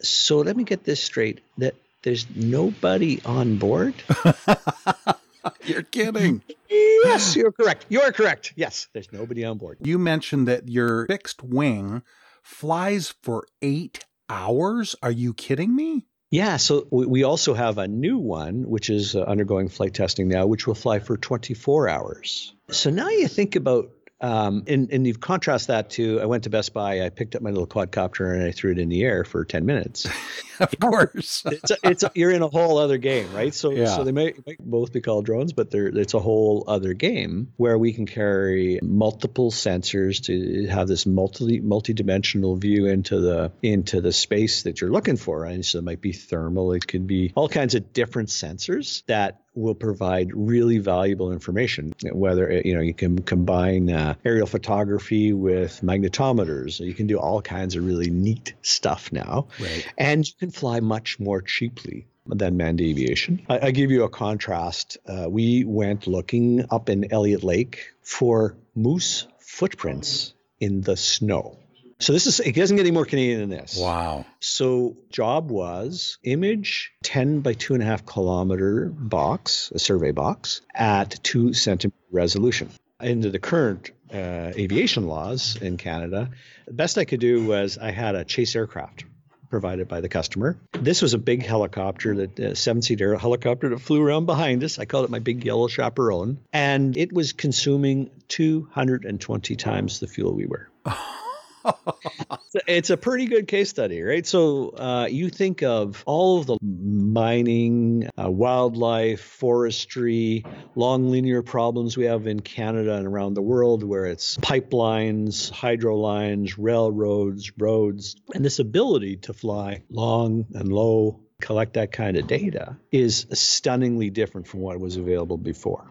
So 0.00 0.38
let 0.38 0.56
me 0.56 0.64
get 0.64 0.84
this 0.84 1.02
straight. 1.02 1.40
That 1.58 1.74
there's 2.02 2.26
nobody 2.34 3.20
on 3.24 3.56
board. 3.58 3.94
You're 5.64 5.82
kidding. 5.82 6.42
yes, 6.70 7.36
you're 7.36 7.52
correct. 7.52 7.86
You're 7.88 8.12
correct. 8.12 8.52
Yes, 8.56 8.88
there's 8.92 9.12
nobody 9.12 9.44
on 9.44 9.58
board. 9.58 9.78
You 9.82 9.98
mentioned 9.98 10.48
that 10.48 10.68
your 10.68 11.06
fixed 11.06 11.42
wing 11.42 12.02
flies 12.42 13.14
for 13.22 13.46
eight 13.62 14.04
hours. 14.28 14.96
Are 15.02 15.10
you 15.10 15.34
kidding 15.34 15.74
me? 15.74 16.06
Yeah, 16.30 16.56
so 16.56 16.88
we 16.90 17.22
also 17.22 17.54
have 17.54 17.78
a 17.78 17.86
new 17.86 18.18
one, 18.18 18.68
which 18.68 18.90
is 18.90 19.14
uh, 19.14 19.20
undergoing 19.22 19.68
flight 19.68 19.94
testing 19.94 20.26
now, 20.26 20.46
which 20.46 20.66
will 20.66 20.74
fly 20.74 20.98
for 20.98 21.16
24 21.16 21.88
hours. 21.88 22.52
So 22.70 22.90
now 22.90 23.08
you 23.08 23.28
think 23.28 23.54
about 23.54 23.90
um, 24.20 24.64
and, 24.66 24.90
and 24.90 25.06
you've 25.06 25.20
contrast 25.20 25.66
that 25.68 25.90
to 25.90 26.20
I 26.20 26.26
went 26.26 26.44
to 26.44 26.50
Best 26.50 26.72
Buy, 26.72 27.04
I 27.04 27.10
picked 27.10 27.36
up 27.36 27.42
my 27.42 27.50
little 27.50 27.66
quadcopter 27.66 28.32
and 28.32 28.42
I 28.42 28.50
threw 28.50 28.72
it 28.72 28.78
in 28.78 28.88
the 28.88 29.04
air 29.04 29.24
for 29.24 29.44
10 29.44 29.66
minutes. 29.66 30.08
of 30.60 30.78
course. 30.80 31.42
it's, 31.46 31.70
a, 31.70 31.76
it's 31.82 32.02
a, 32.02 32.10
you're 32.14 32.30
in 32.30 32.42
a 32.42 32.48
whole 32.48 32.78
other 32.78 32.96
game, 32.96 33.30
right? 33.34 33.54
So, 33.54 33.72
yeah. 33.72 33.94
so 33.94 34.04
they 34.04 34.12
might, 34.12 34.46
might 34.46 34.58
both 34.58 34.92
be 34.92 35.02
called 35.02 35.26
drones, 35.26 35.52
but 35.52 35.70
they're, 35.70 35.88
it's 35.88 36.14
a 36.14 36.18
whole 36.18 36.64
other 36.66 36.94
game 36.94 37.52
where 37.56 37.76
we 37.76 37.92
can 37.92 38.06
carry 38.06 38.80
multiple 38.82 39.50
sensors 39.50 40.24
to 40.24 40.66
have 40.68 40.88
this 40.88 41.04
multi 41.04 41.60
multi-dimensional 41.60 42.56
view 42.56 42.86
into 42.86 43.20
the 43.20 43.52
into 43.62 44.00
the 44.00 44.12
space 44.12 44.62
that 44.62 44.80
you're 44.80 44.90
looking 44.90 45.16
for. 45.16 45.44
And 45.44 45.64
so 45.64 45.78
it 45.78 45.84
might 45.84 46.00
be 46.00 46.12
thermal, 46.12 46.72
it 46.72 46.86
could 46.86 47.06
be 47.06 47.32
all 47.34 47.48
kinds 47.48 47.74
of 47.74 47.92
different 47.92 48.30
sensors 48.30 49.04
that 49.06 49.42
will 49.56 49.74
provide 49.74 50.30
really 50.34 50.78
valuable 50.78 51.32
information. 51.32 51.94
Whether 52.12 52.62
you 52.64 52.74
know 52.74 52.80
you 52.80 52.94
can 52.94 53.22
combine 53.22 53.90
uh, 53.90 54.14
aerial 54.24 54.46
photography 54.46 55.32
with 55.32 55.80
magnetometers, 55.82 56.78
you 56.80 56.94
can 56.94 57.06
do 57.06 57.18
all 57.18 57.42
kinds 57.42 57.74
of 57.74 57.84
really 57.84 58.10
neat 58.10 58.54
stuff 58.62 59.10
now, 59.10 59.48
right. 59.58 59.88
and 59.98 60.26
you 60.26 60.34
can 60.38 60.50
fly 60.50 60.80
much 60.80 61.18
more 61.18 61.40
cheaply 61.42 62.06
than 62.26 62.56
manned 62.56 62.80
aviation. 62.80 63.44
I, 63.48 63.66
I 63.68 63.70
give 63.70 63.90
you 63.90 64.04
a 64.04 64.08
contrast. 64.08 64.98
Uh, 65.06 65.26
we 65.28 65.64
went 65.64 66.06
looking 66.06 66.66
up 66.70 66.88
in 66.88 67.12
Elliott 67.12 67.44
Lake 67.44 67.92
for 68.02 68.56
moose 68.74 69.26
footprints 69.38 70.34
in 70.60 70.80
the 70.82 70.96
snow. 70.96 71.58
So 71.98 72.12
this 72.12 72.26
is 72.26 72.40
it 72.40 72.54
doesn't 72.54 72.76
get 72.76 72.82
any 72.82 72.90
more 72.90 73.06
Canadian 73.06 73.40
than 73.40 73.50
this. 73.50 73.78
Wow. 73.78 74.26
So 74.40 74.96
job 75.10 75.50
was 75.50 76.18
image 76.22 76.92
10 77.04 77.40
by 77.40 77.54
two 77.54 77.74
and 77.74 77.82
a 77.82 77.86
half 77.86 78.04
kilometer 78.04 78.86
box, 78.86 79.72
a 79.74 79.78
survey 79.78 80.12
box 80.12 80.60
at 80.74 81.22
two 81.22 81.54
centimeter 81.54 81.96
resolution. 82.10 82.70
Into 83.00 83.30
the 83.30 83.38
current 83.38 83.90
uh, 84.12 84.52
aviation 84.56 85.06
laws 85.06 85.56
in 85.56 85.76
Canada, 85.76 86.30
the 86.66 86.72
best 86.74 86.98
I 86.98 87.04
could 87.04 87.20
do 87.20 87.46
was 87.46 87.78
I 87.78 87.90
had 87.90 88.14
a 88.14 88.24
chase 88.24 88.54
aircraft 88.56 89.04
provided 89.50 89.88
by 89.88 90.00
the 90.00 90.08
customer. 90.08 90.58
This 90.72 91.02
was 91.02 91.14
a 91.14 91.18
big 91.18 91.44
helicopter, 91.44 92.16
that 92.16 92.40
uh, 92.40 92.54
seven-seater 92.54 93.16
helicopter 93.16 93.68
that 93.70 93.80
flew 93.80 94.02
around 94.02 94.26
behind 94.26 94.64
us. 94.64 94.78
I 94.78 94.86
called 94.86 95.04
it 95.04 95.10
my 95.10 95.18
big 95.20 95.44
yellow 95.44 95.68
chaperone, 95.68 96.38
and 96.52 96.96
it 96.96 97.12
was 97.12 97.32
consuming 97.32 98.10
220 98.28 99.56
times 99.56 100.00
the 100.00 100.06
fuel 100.06 100.34
we 100.34 100.46
were. 100.46 100.68
it's 102.66 102.90
a 102.90 102.96
pretty 102.96 103.26
good 103.26 103.48
case 103.48 103.70
study, 103.70 104.02
right? 104.02 104.26
So 104.26 104.70
uh, 104.70 105.08
you 105.10 105.30
think 105.30 105.62
of 105.62 106.02
all 106.06 106.40
of 106.40 106.46
the 106.46 106.58
mining, 106.62 108.08
uh, 108.18 108.30
wildlife, 108.30 109.20
forestry, 109.20 110.44
long 110.74 111.10
linear 111.10 111.42
problems 111.42 111.96
we 111.96 112.04
have 112.04 112.26
in 112.26 112.40
Canada 112.40 112.94
and 112.94 113.06
around 113.06 113.34
the 113.34 113.42
world, 113.42 113.82
where 113.82 114.06
it's 114.06 114.36
pipelines, 114.38 115.50
hydro 115.50 115.96
lines, 115.96 116.58
railroads, 116.58 117.52
roads, 117.58 118.16
and 118.34 118.44
this 118.44 118.58
ability 118.58 119.16
to 119.16 119.32
fly 119.32 119.82
long 119.90 120.46
and 120.54 120.72
low 120.72 121.20
collect 121.40 121.74
that 121.74 121.92
kind 121.92 122.16
of 122.16 122.26
data 122.26 122.76
is 122.90 123.26
stunningly 123.32 124.10
different 124.10 124.46
from 124.46 124.60
what 124.60 124.80
was 124.80 124.96
available 124.96 125.36
before. 125.36 125.90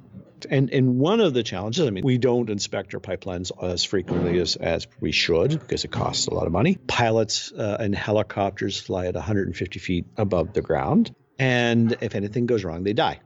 And 0.50 0.70
and 0.72 1.00
one 1.00 1.20
of 1.20 1.34
the 1.34 1.44
challenges, 1.44 1.88
I 1.88 1.90
mean, 1.90 2.04
we 2.04 2.18
don't 2.18 2.50
inspect 2.50 2.94
our 2.94 3.00
pipelines 3.00 3.52
as 3.62 3.84
frequently 3.84 4.40
as, 4.40 4.56
as 4.56 4.88
we 5.00 5.12
should 5.12 5.52
because 5.52 5.84
it 5.86 5.92
costs 5.92 6.28
a 6.28 6.34
lot 6.34 6.46
of 6.46 6.52
money. 6.52 6.78
Pilots 6.88 7.52
uh, 7.52 7.78
and 7.80 7.96
helicopters 7.96 8.80
fly 8.80 9.08
at 9.08 9.16
150 9.16 9.80
feet 9.80 10.06
above 10.18 10.54
the 10.54 10.62
ground, 10.62 11.14
and 11.40 11.98
if 12.02 12.16
anything 12.16 12.46
goes 12.46 12.64
wrong, 12.64 12.84
they 12.84 12.94
die. 12.94 13.20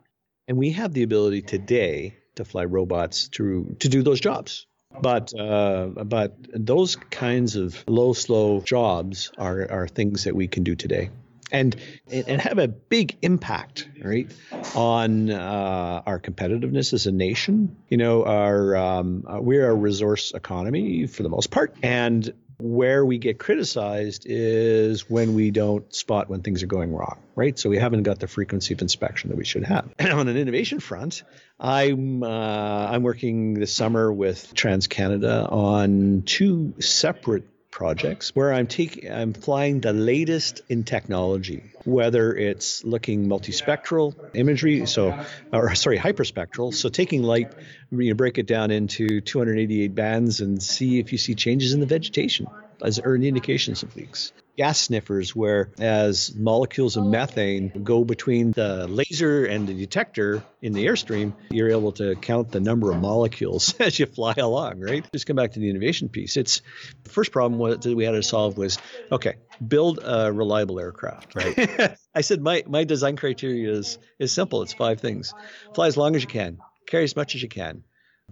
And 0.47 0.57
we 0.57 0.71
have 0.71 0.93
the 0.93 1.03
ability 1.03 1.41
today 1.43 2.17
to 2.35 2.45
fly 2.45 2.65
robots 2.65 3.29
to 3.29 3.75
to 3.79 3.89
do 3.89 4.01
those 4.03 4.19
jobs. 4.19 4.65
But 5.01 5.33
uh, 5.39 5.87
but 6.05 6.35
those 6.53 6.95
kinds 6.95 7.55
of 7.55 7.83
low 7.87 8.13
slow 8.13 8.61
jobs 8.61 9.31
are 9.37 9.69
are 9.69 9.87
things 9.87 10.23
that 10.23 10.35
we 10.35 10.47
can 10.47 10.63
do 10.63 10.75
today 10.75 11.11
and 11.51 11.75
and 12.11 12.41
have 12.41 12.57
a 12.57 12.67
big 12.67 13.17
impact, 13.21 13.87
right, 14.03 14.31
on 14.75 15.29
uh, 15.29 16.01
our 16.05 16.19
competitiveness 16.19 16.93
as 16.93 17.07
a 17.07 17.11
nation. 17.11 17.77
You 17.89 17.97
know, 17.97 18.25
our 18.25 18.75
um, 18.75 19.25
uh, 19.27 19.39
we're 19.41 19.69
a 19.69 19.75
resource 19.75 20.33
economy 20.33 21.07
for 21.07 21.23
the 21.23 21.29
most 21.29 21.51
part, 21.51 21.75
and 21.83 22.33
where 22.59 23.05
we 23.05 23.17
get 23.17 23.39
criticized 23.39 24.25
is 24.27 25.09
when 25.09 25.33
we 25.33 25.49
don't 25.49 25.93
spot 25.95 26.29
when 26.29 26.41
things 26.41 26.61
are 26.61 26.67
going 26.67 26.91
wrong, 26.93 27.17
right? 27.35 27.57
So 27.57 27.69
we 27.69 27.77
haven't 27.77 28.03
got 28.03 28.19
the 28.19 28.27
frequency 28.27 28.73
of 28.73 28.81
inspection 28.81 29.29
that 29.29 29.37
we 29.37 29.45
should 29.45 29.63
have. 29.63 29.89
on 29.99 30.27
an 30.27 30.35
innovation 30.35 30.79
front, 30.79 31.23
I'm 31.59 32.21
uh, 32.21 32.27
I'm 32.27 33.03
working 33.03 33.53
this 33.53 33.73
summer 33.73 34.11
with 34.11 34.53
TransCanada 34.53 35.51
on 35.51 36.23
two 36.25 36.73
separate 36.79 37.48
projects 37.71 38.35
where 38.35 38.53
I'm 38.53 38.67
taking 38.67 39.11
I'm 39.11 39.33
flying 39.33 39.81
the 39.81 39.93
latest 39.93 40.61
in 40.69 40.83
technology, 40.83 41.71
whether 41.85 42.35
it's 42.35 42.83
looking 42.83 43.27
multispectral 43.27 44.15
imagery, 44.33 44.85
so 44.85 45.17
or 45.53 45.75
sorry, 45.75 45.97
hyperspectral, 45.97 46.73
so 46.73 46.89
taking 46.89 47.23
light, 47.23 47.53
you 47.91 48.15
break 48.15 48.37
it 48.37 48.47
down 48.47 48.71
into 48.71 49.21
288 49.21 49.95
bands 49.95 50.41
and 50.41 50.61
see 50.61 50.99
if 50.99 51.11
you 51.11 51.17
see 51.17 51.35
changes 51.35 51.73
in 51.73 51.79
the 51.79 51.85
vegetation 51.85 52.47
as 52.81 52.99
early 52.99 53.27
indications 53.27 53.83
of 53.83 53.95
leaks 53.95 54.31
gas 54.59 54.77
sniffers 54.77 55.33
where 55.33 55.71
as 55.79 56.35
molecules 56.35 56.97
of 56.97 57.05
methane 57.05 57.69
go 57.81 58.03
between 58.03 58.51
the 58.51 58.89
laser 58.89 59.45
and 59.45 59.65
the 59.65 59.73
detector 59.73 60.43
in 60.61 60.73
the 60.73 60.85
airstream, 60.85 61.31
you're 61.49 61.71
able 61.71 61.93
to 61.93 62.13
count 62.15 62.51
the 62.51 62.59
number 62.59 62.91
of 62.91 62.99
molecules 62.99 63.73
as 63.79 63.97
you 63.97 64.05
fly 64.05 64.33
along, 64.35 64.81
right? 64.81 65.09
Just 65.13 65.27
come 65.27 65.37
back 65.37 65.53
to 65.53 65.61
the 65.61 65.69
innovation 65.69 66.09
piece. 66.09 66.35
It's 66.35 66.61
the 67.05 67.09
first 67.09 67.31
problem 67.31 67.69
that 67.69 67.85
we 67.95 68.03
had 68.03 68.11
to 68.11 68.21
solve 68.21 68.57
was 68.57 68.79
okay, 69.09 69.35
build 69.65 70.01
a 70.03 70.29
reliable 70.29 70.77
aircraft, 70.77 71.35
right? 71.35 71.95
I 72.13 72.19
said 72.19 72.41
my 72.41 72.65
my 72.67 72.83
design 72.83 73.15
criteria 73.15 73.71
is 73.71 73.97
is 74.19 74.33
simple. 74.33 74.61
It's 74.61 74.73
five 74.73 74.99
things. 74.99 75.33
Fly 75.73 75.87
as 75.87 75.95
long 75.95 76.17
as 76.17 76.21
you 76.21 76.27
can, 76.27 76.57
carry 76.85 77.05
as 77.05 77.15
much 77.15 77.33
as 77.33 77.41
you 77.41 77.47
can, 77.47 77.85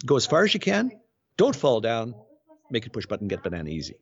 go 0.06 0.18
as 0.18 0.26
far 0.26 0.44
as 0.44 0.54
you 0.54 0.60
can, 0.60 0.92
don't 1.38 1.56
fall 1.56 1.80
down, 1.80 2.16
make 2.70 2.86
a 2.86 2.90
push 2.90 3.06
button, 3.06 3.28
get 3.28 3.44
banana 3.44 3.70
easy. 3.70 3.96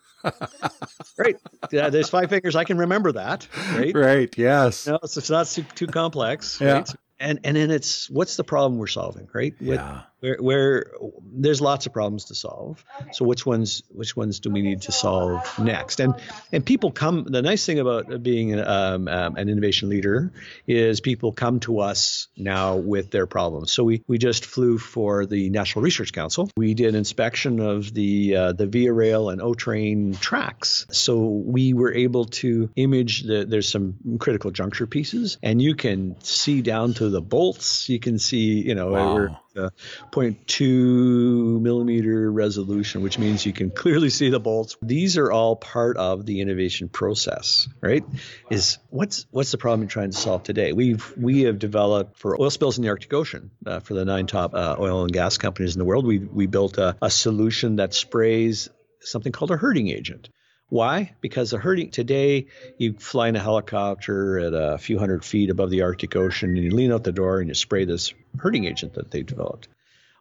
right. 1.18 1.36
Yeah, 1.72 1.90
there's 1.90 2.10
five 2.10 2.30
fingers. 2.30 2.56
I 2.56 2.64
can 2.64 2.78
remember 2.78 3.12
that. 3.14 3.48
Right. 3.74 3.96
Right. 3.96 4.38
Yes. 4.38 4.88
No, 4.88 5.00
it's, 5.04 5.18
it's 5.18 5.30
not 5.30 5.48
too, 5.48 5.64
too 5.76 5.88
complex. 5.88 6.60
Yeah. 6.62 6.74
Right? 6.74 6.90
And 7.20 7.40
and 7.46 7.56
then 7.56 7.72
it's 7.72 8.10
what's 8.10 8.36
the 8.36 8.44
problem 8.44 8.78
we're 8.78 8.88
solving, 8.88 9.30
right? 9.34 9.54
Yeah. 9.60 10.02
Where, 10.26 10.38
where 10.40 10.92
there's 11.22 11.62
lots 11.62 11.86
of 11.86 11.94
problems 11.94 12.26
to 12.26 12.36
solve. 12.36 12.84
So 13.12 13.26
which 13.26 13.46
ones 13.46 13.84
which 13.90 14.18
ones 14.18 14.40
do 14.40 14.50
we 14.50 14.64
need 14.64 14.82
to 14.84 14.92
solve 14.92 15.60
next? 15.60 16.00
And 16.00 16.16
and 16.52 16.66
people 16.66 16.92
come. 16.92 17.26
The 17.26 17.44
nice 17.44 17.64
thing 17.64 17.78
about 17.78 18.24
being 18.24 18.60
um, 18.60 19.08
um, 19.08 19.36
an 19.36 19.50
innovation 19.50 19.90
leader 19.90 20.34
is 20.66 21.00
people 21.00 21.32
come 21.32 21.60
to 21.62 21.80
us 21.80 22.28
now 22.36 22.78
with 22.78 23.12
their 23.12 23.28
problems. 23.28 23.72
So 23.72 23.84
we 23.84 24.04
we 24.08 24.18
just 24.18 24.48
flew 24.48 24.80
for 24.80 25.28
the 25.28 25.52
National 25.52 25.84
Research 25.84 26.12
Council. 26.12 26.50
We 26.58 26.74
did 26.74 26.96
inspection 26.96 27.60
of 27.60 27.94
the 27.94 28.36
uh, 28.36 28.54
the 28.54 28.66
Via 28.66 28.94
Rail 28.94 29.30
and 29.30 29.44
O 29.44 29.54
Train 29.54 30.16
tracks. 30.16 30.88
So 30.90 31.20
we 31.20 31.74
were 31.74 31.94
able 31.94 32.26
to 32.26 32.72
image 32.76 33.24
the 33.24 33.46
there's 33.46 33.70
some 33.70 34.18
critical 34.20 34.50
juncture 34.50 34.88
pieces, 34.88 35.38
and 35.44 35.62
you 35.62 35.76
can 35.76 36.16
see 36.22 36.64
down 36.64 36.96
to 36.96 37.10
the 37.10 37.22
bolts. 37.22 37.90
You 37.90 38.00
can 38.00 38.18
see 38.18 38.62
you 38.62 38.74
know 38.74 38.92
wow 38.92 39.40
uh, 39.56 39.70
0.2 40.12 41.62
millimeter 41.62 42.32
resolution, 42.32 43.02
which 43.02 43.18
means 43.20 43.46
you 43.46 43.54
can 43.54 43.72
clearly 43.72 44.10
see 44.10 44.30
the 44.30 44.40
bolts. 44.40 44.78
These 44.82 45.18
are 45.18 45.32
all 45.32 45.56
part 45.56 45.98
of 45.98 46.26
the 46.26 46.42
innovation 46.42 46.90
process, 46.90 47.68
right? 47.82 48.04
Is 48.50 48.78
what's 48.90 49.26
what's 49.32 49.52
the 49.52 49.58
problem 49.58 49.82
you're 49.82 49.90
trying 49.90 50.12
to 50.12 50.18
solve 50.18 50.44
today? 50.44 50.74
We've 50.74 51.14
we 51.18 51.42
have 51.44 51.60
developed 51.60 52.18
for 52.18 52.40
oil 52.40 52.50
spills 52.50 52.78
in 52.78 52.84
the 52.84 52.90
Arctic 52.90 53.14
Ocean 53.14 53.52
uh, 53.66 53.80
for 53.80 53.94
the 53.94 54.06
nine 54.06 54.28
top 54.28 54.54
uh, 54.54 54.76
oil 54.80 55.04
and 55.04 55.12
gas 55.12 55.38
companies 55.38 55.76
in 55.76 55.80
the 55.80 55.86
world. 55.86 56.06
We 56.06 56.20
we 56.20 56.48
built 56.48 56.78
a, 56.78 56.98
a 57.02 57.10
solution 57.10 57.78
that 57.78 57.94
sprays 57.94 58.70
something 59.02 59.32
called 59.32 59.52
a 59.52 59.58
herding 59.58 59.90
agent. 59.90 60.30
Why? 60.70 61.14
Because 61.22 61.54
a 61.54 61.58
herding 61.58 61.92
today, 61.92 62.48
you 62.78 62.94
fly 62.94 63.28
in 63.28 63.36
a 63.36 63.40
helicopter 63.40 64.40
at 64.40 64.54
a 64.54 64.78
few 64.78 64.98
hundred 64.98 65.24
feet 65.24 65.50
above 65.50 65.70
the 65.70 65.84
Arctic 65.84 66.16
Ocean, 66.16 66.56
and 66.56 66.64
you 66.64 66.72
lean 66.72 66.92
out 66.92 67.04
the 67.04 67.12
door 67.12 67.40
and 67.40 67.50
you 67.50 67.54
spray 67.54 67.86
this 67.86 68.14
herding 68.40 68.66
agent 68.66 68.96
that 68.96 69.12
they 69.12 69.22
developed. 69.22 69.68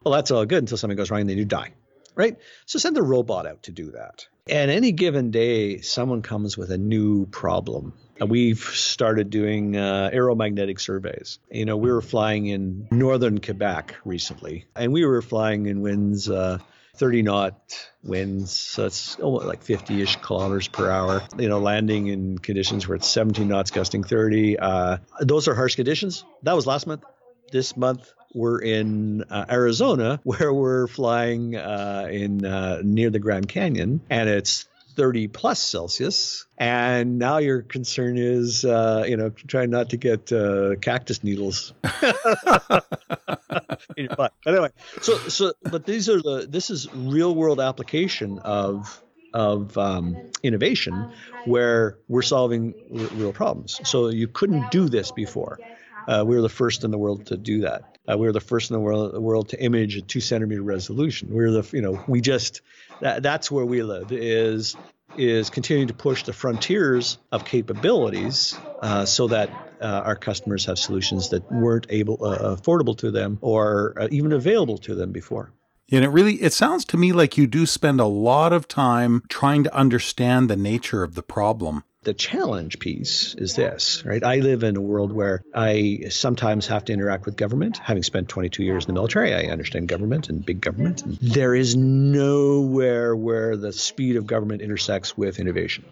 Well, 0.04 0.12
that's 0.12 0.30
all 0.30 0.44
good 0.44 0.58
until 0.58 0.76
something 0.76 0.96
goes 0.96 1.10
wrong 1.10 1.22
and 1.22 1.30
then 1.30 1.38
you 1.38 1.46
die, 1.46 1.72
right? 2.14 2.36
So 2.66 2.78
send 2.78 2.98
a 2.98 3.02
robot 3.02 3.46
out 3.46 3.62
to 3.64 3.72
do 3.72 3.92
that. 3.92 4.26
And 4.46 4.70
any 4.70 4.92
given 4.92 5.30
day, 5.30 5.80
someone 5.80 6.20
comes 6.20 6.58
with 6.58 6.70
a 6.70 6.76
new 6.76 7.24
problem. 7.24 7.94
We've 8.20 8.60
started 8.60 9.30
doing 9.30 9.76
uh, 9.76 10.10
aeromagnetic 10.12 10.78
surveys. 10.78 11.38
You 11.50 11.64
know, 11.64 11.78
we 11.78 11.90
were 11.90 12.02
flying 12.02 12.46
in 12.46 12.86
northern 12.90 13.40
Quebec 13.40 13.96
recently, 14.04 14.66
and 14.76 14.92
we 14.92 15.06
were 15.06 15.22
flying 15.22 15.64
in 15.66 15.80
winds. 15.80 16.28
Uh, 16.28 16.58
30 16.96 17.22
knot 17.22 17.88
winds. 18.02 18.52
So 18.52 18.86
it's 18.86 19.18
almost 19.18 19.46
like 19.46 19.62
50 19.62 20.02
ish 20.02 20.16
kilometers 20.16 20.68
per 20.68 20.90
hour. 20.90 21.22
You 21.38 21.48
know, 21.48 21.58
landing 21.58 22.06
in 22.06 22.38
conditions 22.38 22.86
where 22.86 22.96
it's 22.96 23.08
17 23.08 23.48
knots 23.48 23.70
gusting 23.70 24.04
30. 24.04 24.58
Uh, 24.58 24.98
those 25.20 25.48
are 25.48 25.54
harsh 25.54 25.76
conditions. 25.76 26.24
That 26.42 26.54
was 26.54 26.66
last 26.66 26.86
month. 26.86 27.04
This 27.50 27.76
month, 27.76 28.12
we're 28.34 28.60
in 28.60 29.22
uh, 29.30 29.44
Arizona, 29.50 30.20
where 30.24 30.52
we're 30.52 30.86
flying 30.86 31.56
uh, 31.56 32.08
in 32.10 32.44
uh, 32.44 32.80
near 32.82 33.10
the 33.10 33.18
Grand 33.18 33.48
Canyon, 33.48 34.00
and 34.10 34.28
it's 34.28 34.66
30 34.96 35.28
plus 35.28 35.60
Celsius. 35.60 36.46
And 36.56 37.18
now 37.18 37.38
your 37.38 37.62
concern 37.62 38.16
is, 38.16 38.64
uh, 38.64 39.04
you 39.06 39.16
know, 39.16 39.30
trying 39.30 39.70
not 39.70 39.90
to 39.90 39.96
get 39.96 40.32
uh, 40.32 40.76
cactus 40.80 41.22
needles 41.24 41.72
in 43.96 44.06
your 44.06 44.16
butt. 44.16 44.34
Anyway, 44.46 44.70
so 45.00 45.18
so, 45.28 45.52
but 45.64 45.86
these 45.86 46.08
are 46.08 46.20
the 46.20 46.46
this 46.48 46.70
is 46.70 46.88
real 46.92 47.34
world 47.34 47.60
application 47.60 48.38
of 48.40 49.02
of 49.32 49.76
um, 49.76 50.22
innovation 50.42 51.08
where 51.44 51.98
we're 52.08 52.22
solving 52.22 52.74
r- 52.92 53.08
real 53.12 53.32
problems. 53.32 53.80
So 53.84 54.08
you 54.08 54.28
couldn't 54.28 54.70
do 54.70 54.88
this 54.88 55.10
before. 55.10 55.60
Uh, 56.06 56.24
we 56.26 56.36
were 56.36 56.42
the 56.42 56.48
first 56.48 56.84
in 56.84 56.90
the 56.90 56.98
world 56.98 57.26
to 57.26 57.36
do 57.36 57.60
that. 57.62 57.84
Uh, 58.10 58.18
we 58.18 58.26
were 58.26 58.32
the 58.32 58.40
first 58.40 58.70
in 58.70 58.74
the 58.74 58.80
world, 58.80 59.14
the 59.14 59.20
world 59.20 59.48
to 59.50 59.62
image 59.62 59.96
a 59.96 60.02
two 60.02 60.20
centimeter 60.20 60.62
resolution. 60.62 61.32
We 61.32 61.44
are 61.44 61.50
the, 61.50 61.68
you 61.72 61.80
know, 61.82 62.02
we 62.06 62.20
just 62.20 62.60
that, 63.00 63.22
that's 63.22 63.50
where 63.50 63.64
we 63.64 63.82
live 63.82 64.12
is 64.12 64.76
is 65.18 65.50
continuing 65.50 65.88
to 65.88 65.94
push 65.94 66.22
the 66.24 66.32
frontiers 66.32 67.18
of 67.32 67.44
capabilities 67.44 68.58
uh, 68.80 69.04
so 69.04 69.28
that 69.28 69.50
uh, 69.80 70.02
our 70.04 70.16
customers 70.16 70.64
have 70.66 70.78
solutions 70.78 71.30
that 71.30 71.50
weren't 71.50 71.86
able 71.90 72.24
uh, 72.24 72.56
affordable 72.56 72.96
to 72.98 73.10
them 73.10 73.38
or 73.40 73.94
uh, 73.98 74.08
even 74.10 74.32
available 74.32 74.78
to 74.78 74.94
them 74.94 75.12
before. 75.12 75.52
And 75.92 76.04
it 76.04 76.08
really 76.08 76.34
it 76.36 76.52
sounds 76.52 76.84
to 76.86 76.96
me 76.96 77.12
like 77.12 77.36
you 77.36 77.46
do 77.46 77.66
spend 77.66 78.00
a 78.00 78.06
lot 78.06 78.52
of 78.52 78.66
time 78.66 79.22
trying 79.28 79.64
to 79.64 79.74
understand 79.74 80.48
the 80.48 80.56
nature 80.56 81.02
of 81.02 81.14
the 81.14 81.22
problem 81.22 81.84
the 82.04 82.14
challenge 82.14 82.78
piece 82.78 83.34
is 83.34 83.56
this, 83.56 84.04
right? 84.04 84.22
I 84.22 84.36
live 84.36 84.62
in 84.62 84.76
a 84.76 84.80
world 84.80 85.12
where 85.12 85.42
I 85.54 86.04
sometimes 86.10 86.66
have 86.68 86.84
to 86.86 86.92
interact 86.92 87.26
with 87.26 87.36
government. 87.36 87.78
Having 87.78 88.02
spent 88.02 88.28
22 88.28 88.62
years 88.62 88.84
in 88.84 88.88
the 88.88 88.92
military, 88.92 89.34
I 89.34 89.50
understand 89.50 89.88
government 89.88 90.28
and 90.28 90.44
big 90.44 90.60
government. 90.60 91.02
And 91.02 91.18
there 91.18 91.54
is 91.54 91.76
nowhere 91.76 93.16
where 93.16 93.56
the 93.56 93.72
speed 93.72 94.16
of 94.16 94.26
government 94.26 94.62
intersects 94.62 95.16
with 95.16 95.40
innovation. 95.40 95.84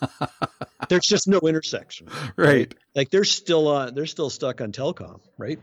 There's 0.88 1.06
just 1.06 1.28
no 1.28 1.40
intersection. 1.40 2.08
Right. 2.36 2.48
right. 2.48 2.74
Like 2.94 3.10
they're 3.10 3.24
still 3.24 3.68
on, 3.68 3.94
they're 3.94 4.06
still 4.06 4.30
stuck 4.30 4.60
on 4.60 4.72
telecom, 4.72 5.20
right? 5.36 5.58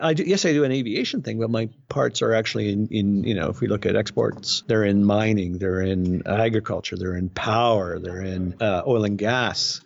I 0.00 0.14
do, 0.14 0.24
yes, 0.24 0.44
I 0.44 0.52
do 0.52 0.64
an 0.64 0.72
aviation 0.72 1.22
thing, 1.22 1.38
but 1.38 1.50
my 1.50 1.68
parts 1.88 2.22
are 2.22 2.34
actually 2.34 2.72
in, 2.72 2.88
in, 2.88 3.24
you 3.24 3.34
know, 3.34 3.48
if 3.48 3.60
we 3.60 3.68
look 3.68 3.86
at 3.86 3.96
exports, 3.96 4.62
they're 4.66 4.84
in 4.84 5.04
mining, 5.04 5.58
they're 5.58 5.80
in 5.80 6.26
agriculture, 6.26 6.96
they're 6.96 7.16
in 7.16 7.28
power, 7.28 7.98
they're 7.98 8.22
in 8.22 8.56
uh, 8.60 8.82
oil 8.86 9.04
and 9.04 9.18
gas. 9.18 9.80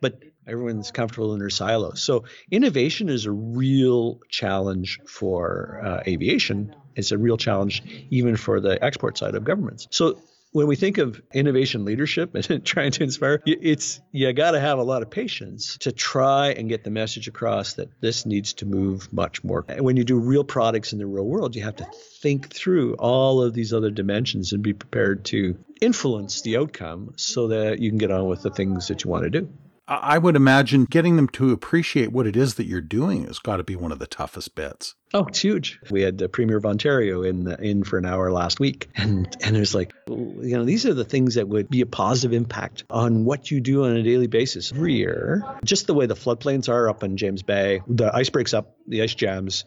But 0.00 0.22
everyone's 0.46 0.90
comfortable 0.90 1.32
in 1.34 1.38
their 1.38 1.50
silos. 1.50 2.02
So 2.02 2.24
innovation 2.50 3.08
is 3.08 3.26
a 3.26 3.32
real 3.32 4.20
challenge 4.28 5.00
for 5.06 5.80
uh, 5.84 6.02
aviation. 6.06 6.74
It's 6.94 7.12
a 7.12 7.18
real 7.18 7.36
challenge 7.36 7.82
even 8.10 8.36
for 8.36 8.60
the 8.60 8.82
export 8.82 9.18
side 9.18 9.34
of 9.34 9.44
governments. 9.44 9.88
So 9.90 10.20
when 10.56 10.68
we 10.68 10.74
think 10.74 10.96
of 10.96 11.20
innovation 11.34 11.84
leadership 11.84 12.34
and 12.48 12.64
trying 12.64 12.90
to 12.90 13.02
inspire, 13.02 13.42
it's 13.44 14.00
you 14.10 14.32
got 14.32 14.52
to 14.52 14.60
have 14.60 14.78
a 14.78 14.82
lot 14.82 15.02
of 15.02 15.10
patience 15.10 15.76
to 15.78 15.92
try 15.92 16.48
and 16.48 16.70
get 16.70 16.82
the 16.82 16.90
message 16.90 17.28
across 17.28 17.74
that 17.74 17.90
this 18.00 18.24
needs 18.24 18.54
to 18.54 18.64
move 18.64 19.12
much 19.12 19.44
more. 19.44 19.66
When 19.78 19.98
you 19.98 20.04
do 20.04 20.18
real 20.18 20.44
products 20.44 20.94
in 20.94 20.98
the 20.98 21.04
real 21.04 21.26
world, 21.26 21.56
you 21.56 21.62
have 21.62 21.76
to 21.76 21.86
think 22.22 22.54
through 22.54 22.94
all 22.94 23.42
of 23.42 23.52
these 23.52 23.74
other 23.74 23.90
dimensions 23.90 24.54
and 24.54 24.62
be 24.62 24.72
prepared 24.72 25.26
to 25.26 25.58
influence 25.82 26.40
the 26.40 26.56
outcome 26.56 27.12
so 27.16 27.48
that 27.48 27.80
you 27.80 27.90
can 27.90 27.98
get 27.98 28.10
on 28.10 28.26
with 28.26 28.40
the 28.40 28.50
things 28.50 28.88
that 28.88 29.04
you 29.04 29.10
want 29.10 29.24
to 29.24 29.30
do. 29.30 29.52
I 29.88 30.18
would 30.18 30.34
imagine 30.34 30.84
getting 30.84 31.14
them 31.14 31.28
to 31.28 31.52
appreciate 31.52 32.10
what 32.10 32.26
it 32.26 32.36
is 32.36 32.54
that 32.54 32.66
you're 32.66 32.80
doing 32.80 33.26
has 33.26 33.38
got 33.38 33.58
to 33.58 33.62
be 33.62 33.76
one 33.76 33.92
of 33.92 34.00
the 34.00 34.06
toughest 34.06 34.56
bits. 34.56 34.96
Oh, 35.14 35.26
it's 35.26 35.38
huge. 35.38 35.78
We 35.90 36.02
had 36.02 36.18
the 36.18 36.28
Premier 36.28 36.56
of 36.56 36.66
Ontario 36.66 37.22
in 37.22 37.46
in 37.60 37.84
for 37.84 37.96
an 37.96 38.04
hour 38.04 38.32
last 38.32 38.58
week, 38.58 38.88
and 38.96 39.34
and 39.40 39.56
it 39.56 39.60
was 39.60 39.74
like, 39.74 39.94
you 40.08 40.56
know, 40.56 40.64
these 40.64 40.86
are 40.86 40.94
the 40.94 41.04
things 41.04 41.36
that 41.36 41.48
would 41.48 41.68
be 41.68 41.82
a 41.82 41.86
positive 41.86 42.32
impact 42.32 42.84
on 42.90 43.24
what 43.24 43.50
you 43.50 43.60
do 43.60 43.84
on 43.84 43.96
a 43.96 44.02
daily 44.02 44.26
basis 44.26 44.72
every. 44.72 45.44
Just 45.64 45.86
the 45.86 45.94
way 45.94 46.06
the 46.06 46.16
floodplains 46.16 46.68
are 46.68 46.88
up 46.88 47.04
in 47.04 47.16
James 47.16 47.42
Bay, 47.42 47.80
the 47.86 48.14
ice 48.14 48.30
breaks 48.30 48.54
up, 48.54 48.76
the 48.88 49.02
ice 49.02 49.14
jams, 49.14 49.64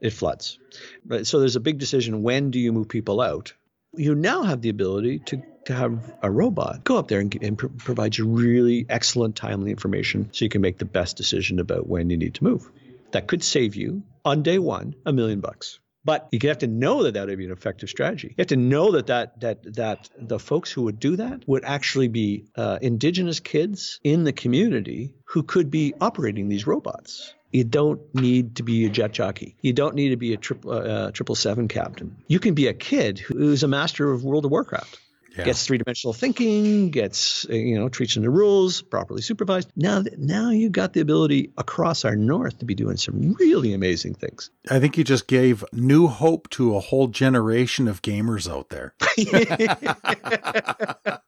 it 0.00 0.14
floods. 0.14 0.58
Right. 1.06 1.26
So 1.26 1.40
there's 1.40 1.56
a 1.56 1.60
big 1.60 1.78
decision: 1.78 2.22
when 2.22 2.50
do 2.50 2.58
you 2.58 2.72
move 2.72 2.88
people 2.88 3.20
out? 3.20 3.52
You 3.96 4.14
now 4.14 4.42
have 4.42 4.60
the 4.60 4.68
ability 4.68 5.20
to 5.26 5.42
to 5.66 5.74
have 5.74 6.14
a 6.22 6.30
robot 6.30 6.82
go 6.82 6.96
up 6.96 7.08
there 7.08 7.20
and, 7.20 7.34
and 7.42 7.58
pr- 7.58 7.66
provide 7.66 8.16
you 8.16 8.26
really 8.26 8.86
excellent, 8.88 9.36
timely 9.36 9.70
information 9.70 10.30
so 10.32 10.44
you 10.44 10.48
can 10.48 10.62
make 10.62 10.78
the 10.78 10.86
best 10.86 11.16
decision 11.16 11.58
about 11.58 11.86
when 11.86 12.08
you 12.08 12.16
need 12.16 12.34
to 12.34 12.44
move. 12.44 12.70
That 13.12 13.26
could 13.26 13.42
save 13.42 13.76
you 13.76 14.02
on 14.24 14.42
day 14.42 14.58
one 14.58 14.94
a 15.04 15.12
million 15.12 15.40
bucks. 15.40 15.78
But 16.04 16.28
you 16.32 16.38
have 16.48 16.58
to 16.58 16.66
know 16.66 17.02
that 17.02 17.14
that 17.14 17.26
would 17.26 17.36
be 17.36 17.44
an 17.44 17.52
effective 17.52 17.90
strategy. 17.90 18.28
You 18.28 18.34
have 18.38 18.46
to 18.46 18.56
know 18.56 18.92
that 18.92 19.08
that 19.08 19.40
that 19.40 19.74
that 19.74 20.08
the 20.16 20.38
folks 20.38 20.72
who 20.72 20.82
would 20.82 20.98
do 20.98 21.16
that 21.16 21.46
would 21.46 21.64
actually 21.64 22.08
be 22.08 22.46
uh, 22.56 22.78
indigenous 22.80 23.40
kids 23.40 24.00
in 24.02 24.24
the 24.24 24.32
community 24.32 25.12
who 25.24 25.42
could 25.42 25.70
be 25.70 25.92
operating 26.00 26.48
these 26.48 26.66
robots. 26.66 27.34
You 27.50 27.64
don't 27.64 28.00
need 28.14 28.56
to 28.56 28.62
be 28.62 28.84
a 28.84 28.90
jet 28.90 29.12
jockey. 29.12 29.56
You 29.62 29.72
don't 29.72 29.94
need 29.94 30.10
to 30.10 30.16
be 30.16 30.34
a 30.34 30.36
triple 30.36 30.72
uh, 30.72 31.10
triple 31.12 31.34
seven 31.34 31.68
captain. 31.68 32.16
You 32.26 32.38
can 32.38 32.54
be 32.54 32.66
a 32.66 32.74
kid 32.74 33.18
who's 33.18 33.62
a 33.62 33.68
master 33.68 34.10
of 34.10 34.22
World 34.24 34.44
of 34.44 34.50
Warcraft 34.50 34.98
yeah. 35.38 35.44
gets 35.44 35.66
three 35.66 35.78
dimensional 35.78 36.12
thinking, 36.12 36.90
gets 36.90 37.46
you 37.48 37.78
know 37.78 37.88
treats 37.88 38.14
the 38.14 38.28
rules, 38.28 38.82
properly 38.82 39.22
supervised. 39.22 39.70
Now 39.76 40.02
now 40.16 40.50
you've 40.50 40.72
got 40.72 40.92
the 40.92 41.00
ability 41.00 41.52
across 41.56 42.04
our 42.04 42.16
north 42.16 42.58
to 42.58 42.64
be 42.64 42.74
doing 42.74 42.96
some 42.96 43.34
really 43.34 43.72
amazing 43.72 44.14
things. 44.14 44.50
I 44.70 44.80
think 44.80 44.98
you 44.98 45.04
just 45.04 45.28
gave 45.28 45.64
new 45.72 46.08
hope 46.08 46.50
to 46.50 46.76
a 46.76 46.80
whole 46.80 47.06
generation 47.06 47.86
of 47.86 48.02
gamers 48.02 48.50
out 48.50 48.70
there. 48.70 48.94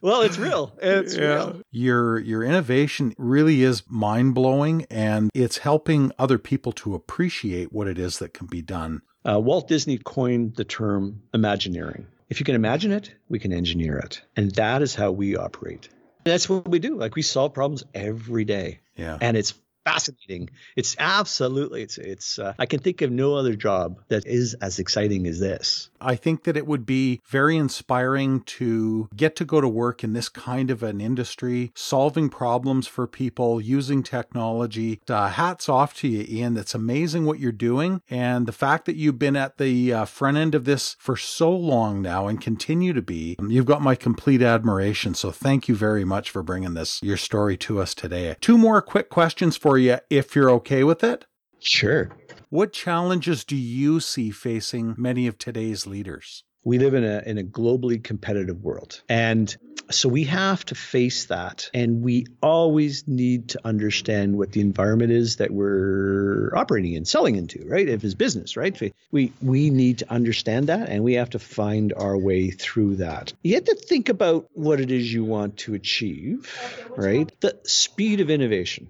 well, 0.00 0.22
it's 0.22 0.38
real. 0.38 0.76
It's 0.80 1.14
yeah. 1.14 1.34
real. 1.34 1.60
Your 1.70 2.18
your 2.18 2.42
innovation 2.42 3.14
really 3.18 3.62
is 3.62 3.82
mind 3.88 4.34
blowing, 4.34 4.86
and 4.90 5.30
it's 5.34 5.58
helping 5.58 6.10
other 6.18 6.38
people 6.38 6.72
to 6.72 6.94
appreciate 6.94 7.72
what 7.72 7.86
it 7.86 7.98
is 7.98 8.18
that 8.18 8.32
can 8.32 8.46
be 8.46 8.62
done. 8.62 9.02
Uh, 9.28 9.40
Walt 9.40 9.68
Disney 9.68 9.98
coined 9.98 10.54
the 10.54 10.64
term 10.64 11.22
Imagineering. 11.34 12.06
If 12.28 12.40
you 12.40 12.44
can 12.44 12.54
imagine 12.54 12.92
it, 12.92 13.14
we 13.28 13.38
can 13.38 13.52
engineer 13.52 13.98
it. 13.98 14.22
And 14.36 14.50
that 14.52 14.82
is 14.82 14.94
how 14.94 15.12
we 15.12 15.36
operate. 15.36 15.88
And 16.24 16.32
that's 16.32 16.48
what 16.48 16.68
we 16.68 16.78
do. 16.78 16.96
Like 16.96 17.14
we 17.14 17.22
solve 17.22 17.54
problems 17.54 17.84
every 17.94 18.44
day. 18.44 18.80
Yeah. 18.96 19.16
And 19.20 19.36
it's 19.36 19.54
fascinating. 19.86 20.50
It's 20.74 20.96
absolutely 20.98 21.82
it's 21.82 21.96
it's 21.96 22.38
uh, 22.40 22.54
I 22.58 22.66
can 22.66 22.80
think 22.80 23.02
of 23.02 23.12
no 23.12 23.34
other 23.34 23.54
job 23.54 24.00
that 24.08 24.26
is 24.26 24.54
as 24.54 24.80
exciting 24.80 25.26
as 25.28 25.38
this. 25.38 25.90
I 26.00 26.16
think 26.16 26.44
that 26.44 26.56
it 26.56 26.66
would 26.66 26.84
be 26.84 27.20
very 27.28 27.56
inspiring 27.56 28.40
to 28.40 29.08
get 29.16 29.36
to 29.36 29.44
go 29.44 29.60
to 29.60 29.68
work 29.68 30.02
in 30.02 30.12
this 30.12 30.28
kind 30.28 30.70
of 30.70 30.82
an 30.82 31.00
industry, 31.00 31.72
solving 31.74 32.28
problems 32.28 32.86
for 32.86 33.06
people 33.06 33.60
using 33.60 34.02
technology. 34.02 35.00
Uh, 35.08 35.28
hats 35.28 35.68
off 35.68 35.94
to 35.94 36.08
you, 36.08 36.26
Ian. 36.28 36.54
That's 36.54 36.74
amazing 36.74 37.24
what 37.24 37.38
you're 37.38 37.52
doing. 37.52 38.02
And 38.10 38.46
the 38.46 38.52
fact 38.52 38.86
that 38.86 38.96
you've 38.96 39.18
been 39.18 39.36
at 39.36 39.58
the 39.58 39.92
uh, 39.92 40.04
front 40.04 40.36
end 40.36 40.54
of 40.54 40.64
this 40.64 40.96
for 40.98 41.16
so 41.16 41.50
long 41.50 42.02
now 42.02 42.26
and 42.26 42.40
continue 42.40 42.92
to 42.92 43.02
be, 43.02 43.36
you've 43.48 43.66
got 43.66 43.82
my 43.82 43.94
complete 43.94 44.42
admiration. 44.42 45.14
So 45.14 45.30
thank 45.30 45.68
you 45.68 45.76
very 45.76 46.04
much 46.04 46.30
for 46.30 46.42
bringing 46.42 46.74
this, 46.74 47.00
your 47.02 47.16
story 47.16 47.56
to 47.58 47.80
us 47.80 47.94
today. 47.94 48.34
Two 48.40 48.58
more 48.58 48.82
quick 48.82 49.10
questions 49.10 49.56
for 49.56 49.75
you, 49.78 49.98
if 50.10 50.34
you're 50.34 50.50
okay 50.50 50.84
with 50.84 51.04
it. 51.04 51.24
Sure. 51.58 52.10
What 52.48 52.72
challenges 52.72 53.44
do 53.44 53.56
you 53.56 54.00
see 54.00 54.30
facing 54.30 54.94
many 54.96 55.26
of 55.26 55.36
today's 55.38 55.86
leaders? 55.86 56.44
We 56.64 56.78
live 56.78 56.94
in 56.94 57.04
a 57.04 57.22
in 57.24 57.38
a 57.38 57.42
globally 57.42 58.02
competitive 58.02 58.62
world, 58.62 59.02
and 59.08 59.56
So 59.90 60.08
we 60.08 60.24
have 60.24 60.64
to 60.66 60.74
face 60.74 61.26
that. 61.26 61.70
And 61.72 62.02
we 62.02 62.26
always 62.42 63.06
need 63.06 63.50
to 63.50 63.60
understand 63.64 64.36
what 64.36 64.52
the 64.52 64.60
environment 64.60 65.12
is 65.12 65.36
that 65.36 65.52
we're 65.52 66.52
operating 66.56 66.94
in, 66.94 67.04
selling 67.04 67.36
into, 67.36 67.64
right? 67.66 67.88
If 67.88 68.02
it's 68.02 68.14
business, 68.14 68.56
right? 68.56 68.92
We, 69.12 69.32
we 69.40 69.70
need 69.70 69.98
to 69.98 70.10
understand 70.10 70.68
that 70.68 70.88
and 70.88 71.04
we 71.04 71.14
have 71.14 71.30
to 71.30 71.38
find 71.38 71.92
our 71.96 72.16
way 72.18 72.50
through 72.50 72.96
that. 72.96 73.32
You 73.42 73.54
have 73.54 73.64
to 73.64 73.74
think 73.76 74.08
about 74.08 74.48
what 74.54 74.80
it 74.80 74.90
is 74.90 75.12
you 75.12 75.24
want 75.24 75.58
to 75.58 75.74
achieve, 75.74 76.52
right? 76.96 77.30
The 77.40 77.58
speed 77.64 78.20
of 78.20 78.30
innovation, 78.30 78.88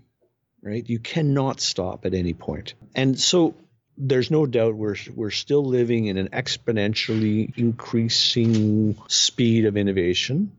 right? 0.66 0.88
You 0.88 0.98
cannot 0.98 1.60
stop 1.60 2.04
at 2.06 2.12
any 2.12 2.34
point. 2.34 2.74
And 2.94 3.18
so 3.18 3.54
there's 3.96 4.30
no 4.30 4.46
doubt 4.46 4.74
we're 4.74 4.96
we're 5.14 5.30
still 5.30 5.64
living 5.64 6.06
in 6.06 6.18
an 6.18 6.28
exponentially 6.28 7.56
increasing 7.56 8.96
speed 9.06 9.64
of 9.64 9.76
innovation. 9.76 10.52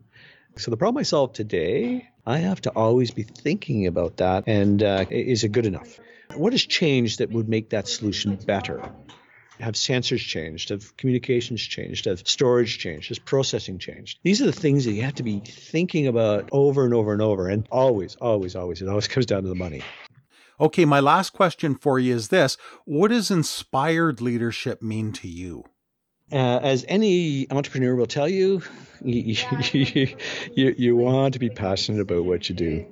So 0.55 0.71
the 0.71 0.77
problem 0.77 1.01
I 1.01 1.03
solve 1.03 1.33
today, 1.33 2.09
I 2.25 2.37
have 2.39 2.61
to 2.61 2.71
always 2.71 3.11
be 3.11 3.23
thinking 3.23 3.85
about 3.85 4.17
that, 4.17 4.45
and 4.47 4.81
uh, 4.81 5.05
is 5.09 5.43
it 5.43 5.51
good 5.51 5.67
enough? 5.67 5.99
What 6.33 6.53
has 6.53 6.65
changed 6.65 7.19
that 7.19 7.29
would 7.29 7.47
make 7.47 7.69
that 7.69 7.87
solution 7.87 8.35
better? 8.37 8.91
Have 9.59 9.73
sensors 9.73 10.19
changed? 10.19 10.69
Have 10.69 10.95
communications 10.97 11.61
changed? 11.61 12.05
Have 12.05 12.27
storage 12.27 12.77
changed? 12.77 13.09
Has 13.09 13.19
processing 13.19 13.79
changed? 13.79 14.19
These 14.23 14.41
are 14.41 14.45
the 14.45 14.51
things 14.51 14.85
that 14.85 14.91
you 14.91 15.01
have 15.01 15.15
to 15.15 15.23
be 15.23 15.39
thinking 15.39 16.07
about 16.07 16.47
over 16.51 16.85
and 16.85 16.93
over 16.93 17.11
and 17.11 17.21
over. 17.21 17.49
And 17.49 17.67
always, 17.71 18.15
always, 18.17 18.55
always, 18.55 18.81
it 18.81 18.87
always 18.87 19.07
comes 19.13 19.25
down 19.25 19.43
to 19.43 19.49
the 19.49 19.55
money. 19.55 19.81
Okay, 20.59 20.85
my 20.85 20.99
last 20.99 21.33
question 21.33 21.75
for 21.75 21.99
you 21.99 22.15
is 22.15 22.29
this 22.29 22.57
What 22.85 23.09
does 23.09 23.31
inspired 23.31 24.21
leadership 24.21 24.81
mean 24.81 25.11
to 25.13 25.27
you? 25.27 25.63
Uh, 26.31 26.59
as 26.61 26.83
any 26.87 27.49
entrepreneur 27.51 27.95
will 27.95 28.05
tell 28.05 28.27
you, 28.27 28.61
you, 29.01 29.35
you, 29.71 30.15
you, 30.53 30.75
you, 30.77 30.95
want 30.95 31.33
to 31.33 31.39
be 31.39 31.49
passionate 31.49 32.01
about 32.01 32.25
what 32.25 32.49
you 32.49 32.55
do. 32.55 32.85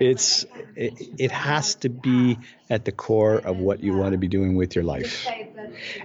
It's 0.00 0.46
it, 0.76 0.94
it 1.18 1.30
has 1.30 1.76
to 1.76 1.90
be 1.90 2.40
at 2.70 2.84
the 2.86 2.92
core 2.92 3.38
of 3.38 3.58
what 3.58 3.82
you 3.82 3.94
want 3.94 4.12
to 4.12 4.18
be 4.18 4.28
doing 4.28 4.56
with 4.56 4.74
your 4.74 4.84
life, 4.84 5.28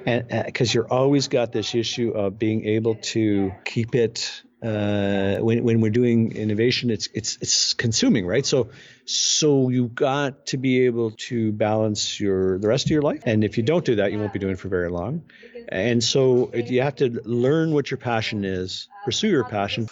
and 0.05 0.27
because 0.45 0.69
uh, 0.69 0.73
you're 0.79 0.93
always 0.93 1.27
got 1.29 1.51
this 1.53 1.75
issue 1.75 2.11
of 2.11 2.37
being 2.37 2.65
able 2.65 2.95
to 2.95 3.55
keep 3.65 3.95
it 3.95 4.43
uh, 4.63 5.37
when, 5.37 5.63
when 5.63 5.81
we're 5.81 5.91
doing 5.91 6.31
innovation, 6.33 6.89
it's 6.89 7.07
it's 7.13 7.37
it's 7.41 7.73
consuming, 7.73 8.25
right? 8.25 8.45
So 8.45 8.71
so 9.05 9.69
you've 9.69 9.95
got 9.95 10.47
to 10.47 10.57
be 10.57 10.85
able 10.85 11.11
to 11.29 11.51
balance 11.53 12.19
your 12.19 12.59
the 12.59 12.67
rest 12.67 12.85
of 12.87 12.91
your 12.91 13.01
life, 13.01 13.21
and 13.25 13.43
if 13.43 13.57
you 13.57 13.63
don't 13.63 13.85
do 13.85 13.95
that, 13.97 14.11
you 14.11 14.19
won't 14.19 14.33
be 14.33 14.39
doing 14.39 14.53
it 14.53 14.59
for 14.59 14.69
very 14.69 14.89
long. 14.89 15.23
And 15.69 16.03
so 16.03 16.51
it, 16.53 16.69
you 16.69 16.81
have 16.81 16.95
to 16.97 17.21
learn 17.25 17.71
what 17.71 17.89
your 17.89 17.97
passion 17.97 18.45
is, 18.45 18.89
pursue 19.03 19.29
your 19.29 19.43
passion, 19.45 19.87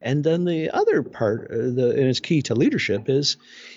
and 0.00 0.24
then 0.24 0.44
the 0.44 0.70
other 0.70 1.02
part, 1.02 1.50
uh, 1.50 1.56
the 1.56 1.94
and 1.96 2.08
it's 2.08 2.20
key 2.20 2.42
to 2.42 2.54
leadership 2.54 3.08
is 3.08 3.36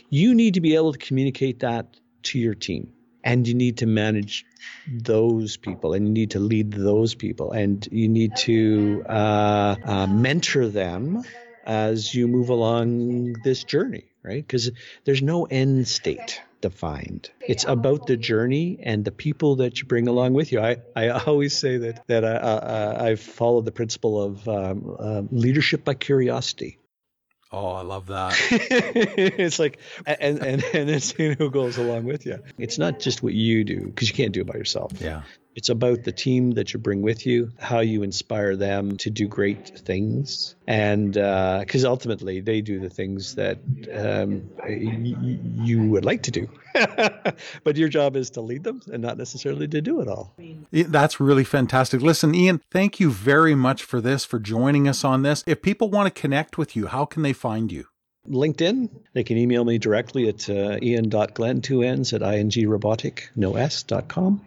you 0.09 0.35
need 0.35 0.55
to 0.55 0.61
be 0.61 0.75
able 0.75 0.93
to 0.93 0.99
communicate 0.99 1.59
that 1.59 1.99
to 2.23 2.39
your 2.39 2.53
team. 2.53 2.93
And 3.25 3.47
you 3.47 3.53
need 3.53 3.77
to 3.77 3.85
manage 3.85 4.45
those 4.85 5.55
people 5.55 5.93
and 5.93 6.05
you 6.05 6.13
need 6.13 6.31
to 6.31 6.39
lead 6.39 6.73
those 6.73 7.15
people 7.15 7.53
and 7.53 7.87
you 7.89 8.09
need 8.09 8.35
to 8.35 9.05
uh, 9.07 9.75
uh, 9.85 10.07
mentor 10.07 10.67
them 10.67 11.23
as 11.65 12.13
you 12.13 12.27
move 12.27 12.49
along 12.49 13.35
this 13.45 13.63
journey 13.63 14.13
right? 14.23 14.45
Because 14.45 14.71
there's 15.03 15.21
no 15.21 15.45
end 15.45 15.87
state 15.87 16.41
defined 16.63 17.29
it's 17.41 17.65
about 17.65 18.07
the 18.07 18.15
journey 18.15 18.79
and 18.81 19.03
the 19.03 19.11
people 19.11 19.57
that 19.57 19.79
you 19.79 19.85
bring 19.85 20.07
along 20.07 20.33
with 20.33 20.51
you 20.53 20.61
i, 20.61 20.77
I 20.95 21.09
always 21.09 21.55
say 21.57 21.77
that 21.77 22.07
that 22.07 22.23
I, 22.23 22.35
I, 22.35 23.07
i've 23.09 23.19
followed 23.19 23.65
the 23.65 23.73
principle 23.73 24.23
of 24.23 24.47
um, 24.47 24.95
uh, 24.97 25.21
leadership 25.29 25.83
by 25.83 25.93
curiosity 25.93 26.79
Oh, 27.55 27.73
I 27.73 27.83
love 27.83 28.07
that. 28.07 28.35
it's 28.49 29.59
like, 29.59 29.77
and 30.07 30.39
and 30.39 30.63
and 30.73 30.89
then 30.89 30.99
seeing 30.99 31.35
who 31.37 31.51
goes 31.51 31.77
along 31.77 32.05
with 32.05 32.25
you. 32.25 32.39
It's 32.57 32.79
not 32.79 32.99
just 32.99 33.21
what 33.21 33.35
you 33.35 33.63
do 33.63 33.85
because 33.85 34.09
you 34.09 34.15
can't 34.15 34.33
do 34.33 34.41
it 34.41 34.47
by 34.47 34.55
yourself. 34.55 34.91
Yeah. 34.99 35.21
It's 35.55 35.69
about 35.69 36.03
the 36.03 36.11
team 36.11 36.51
that 36.51 36.73
you 36.73 36.79
bring 36.79 37.01
with 37.01 37.25
you, 37.25 37.51
how 37.59 37.79
you 37.79 38.01
inspire 38.03 38.55
them 38.55 38.97
to 38.97 39.09
do 39.09 39.27
great 39.27 39.77
things, 39.79 40.55
and 40.67 41.13
because 41.13 41.85
uh, 41.85 41.89
ultimately 41.89 42.39
they 42.41 42.61
do 42.61 42.79
the 42.79 42.89
things 42.89 43.35
that 43.35 43.59
um, 43.93 44.49
y- 44.63 45.37
you 45.63 45.83
would 45.83 46.05
like 46.05 46.23
to 46.23 46.31
do, 46.31 46.49
but 47.63 47.75
your 47.77 47.89
job 47.89 48.15
is 48.15 48.31
to 48.31 48.41
lead 48.41 48.63
them 48.63 48.81
and 48.91 49.01
not 49.01 49.17
necessarily 49.17 49.67
to 49.67 49.81
do 49.81 50.01
it 50.01 50.07
all. 50.07 50.35
That's 50.71 51.19
really 51.19 51.43
fantastic. 51.43 52.01
Listen, 52.01 52.33
Ian, 52.33 52.61
thank 52.71 52.99
you 52.99 53.11
very 53.11 53.55
much 53.55 53.83
for 53.83 54.01
this, 54.01 54.25
for 54.25 54.39
joining 54.39 54.87
us 54.87 55.03
on 55.03 55.21
this. 55.21 55.43
If 55.45 55.61
people 55.61 55.89
want 55.89 56.13
to 56.13 56.21
connect 56.21 56.57
with 56.57 56.75
you, 56.75 56.87
how 56.87 57.05
can 57.05 57.21
they 57.21 57.33
find 57.33 57.71
you? 57.71 57.85
LinkedIn. 58.27 58.89
They 59.13 59.23
can 59.23 59.37
email 59.37 59.65
me 59.65 59.77
directly 59.77 60.29
at 60.29 60.49
uh, 60.49 60.77
ian.glenn, 60.81 61.61
two 61.61 61.83
N's 61.83 62.13
at 62.13 62.21
ingrobotic, 62.21 63.29
no 63.35 63.55
S, 63.55 63.83
dot 63.83 64.07
com. 64.07 64.41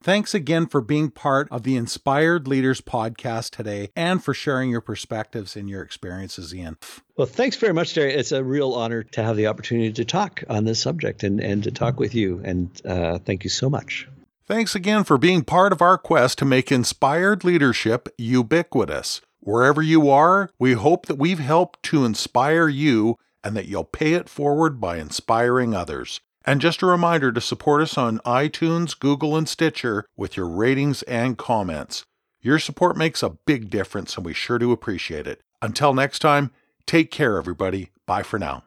Thanks 0.00 0.32
again 0.32 0.68
for 0.68 0.80
being 0.80 1.10
part 1.10 1.48
of 1.50 1.64
the 1.64 1.74
Inspired 1.76 2.46
Leaders 2.46 2.80
podcast 2.80 3.50
today 3.50 3.90
and 3.96 4.22
for 4.22 4.32
sharing 4.32 4.70
your 4.70 4.80
perspectives 4.80 5.56
and 5.56 5.68
your 5.68 5.82
experiences, 5.82 6.54
Ian. 6.54 6.78
Well, 7.16 7.26
thanks 7.26 7.56
very 7.56 7.74
much, 7.74 7.94
Terry. 7.94 8.14
It's 8.14 8.30
a 8.30 8.44
real 8.44 8.74
honor 8.74 9.02
to 9.02 9.24
have 9.24 9.36
the 9.36 9.48
opportunity 9.48 9.92
to 9.94 10.04
talk 10.04 10.44
on 10.48 10.64
this 10.64 10.80
subject 10.80 11.24
and, 11.24 11.40
and 11.40 11.64
to 11.64 11.72
talk 11.72 11.98
with 11.98 12.14
you. 12.14 12.40
And 12.44 12.70
uh, 12.86 13.18
thank 13.18 13.42
you 13.42 13.50
so 13.50 13.68
much. 13.68 14.06
Thanks 14.46 14.76
again 14.76 15.02
for 15.02 15.18
being 15.18 15.42
part 15.42 15.72
of 15.72 15.82
our 15.82 15.98
quest 15.98 16.38
to 16.38 16.44
make 16.44 16.70
inspired 16.70 17.42
leadership 17.42 18.08
ubiquitous. 18.16 19.20
Wherever 19.40 19.82
you 19.82 20.08
are, 20.10 20.48
we 20.60 20.74
hope 20.74 21.06
that 21.06 21.18
we've 21.18 21.40
helped 21.40 21.82
to 21.84 22.04
inspire 22.04 22.68
you 22.68 23.18
and 23.42 23.56
that 23.56 23.66
you'll 23.66 23.84
pay 23.84 24.14
it 24.14 24.28
forward 24.28 24.80
by 24.80 24.98
inspiring 24.98 25.74
others. 25.74 26.20
And 26.48 26.62
just 26.62 26.80
a 26.80 26.86
reminder 26.86 27.30
to 27.30 27.42
support 27.42 27.82
us 27.82 27.98
on 27.98 28.20
iTunes, 28.20 28.98
Google, 28.98 29.36
and 29.36 29.46
Stitcher 29.46 30.06
with 30.16 30.34
your 30.34 30.48
ratings 30.48 31.02
and 31.02 31.36
comments. 31.36 32.04
Your 32.40 32.58
support 32.58 32.96
makes 32.96 33.22
a 33.22 33.36
big 33.44 33.68
difference, 33.68 34.16
and 34.16 34.24
we 34.24 34.32
sure 34.32 34.58
do 34.58 34.72
appreciate 34.72 35.26
it. 35.26 35.42
Until 35.60 35.92
next 35.92 36.20
time, 36.20 36.50
take 36.86 37.10
care, 37.10 37.36
everybody. 37.36 37.90
Bye 38.06 38.22
for 38.22 38.38
now. 38.38 38.64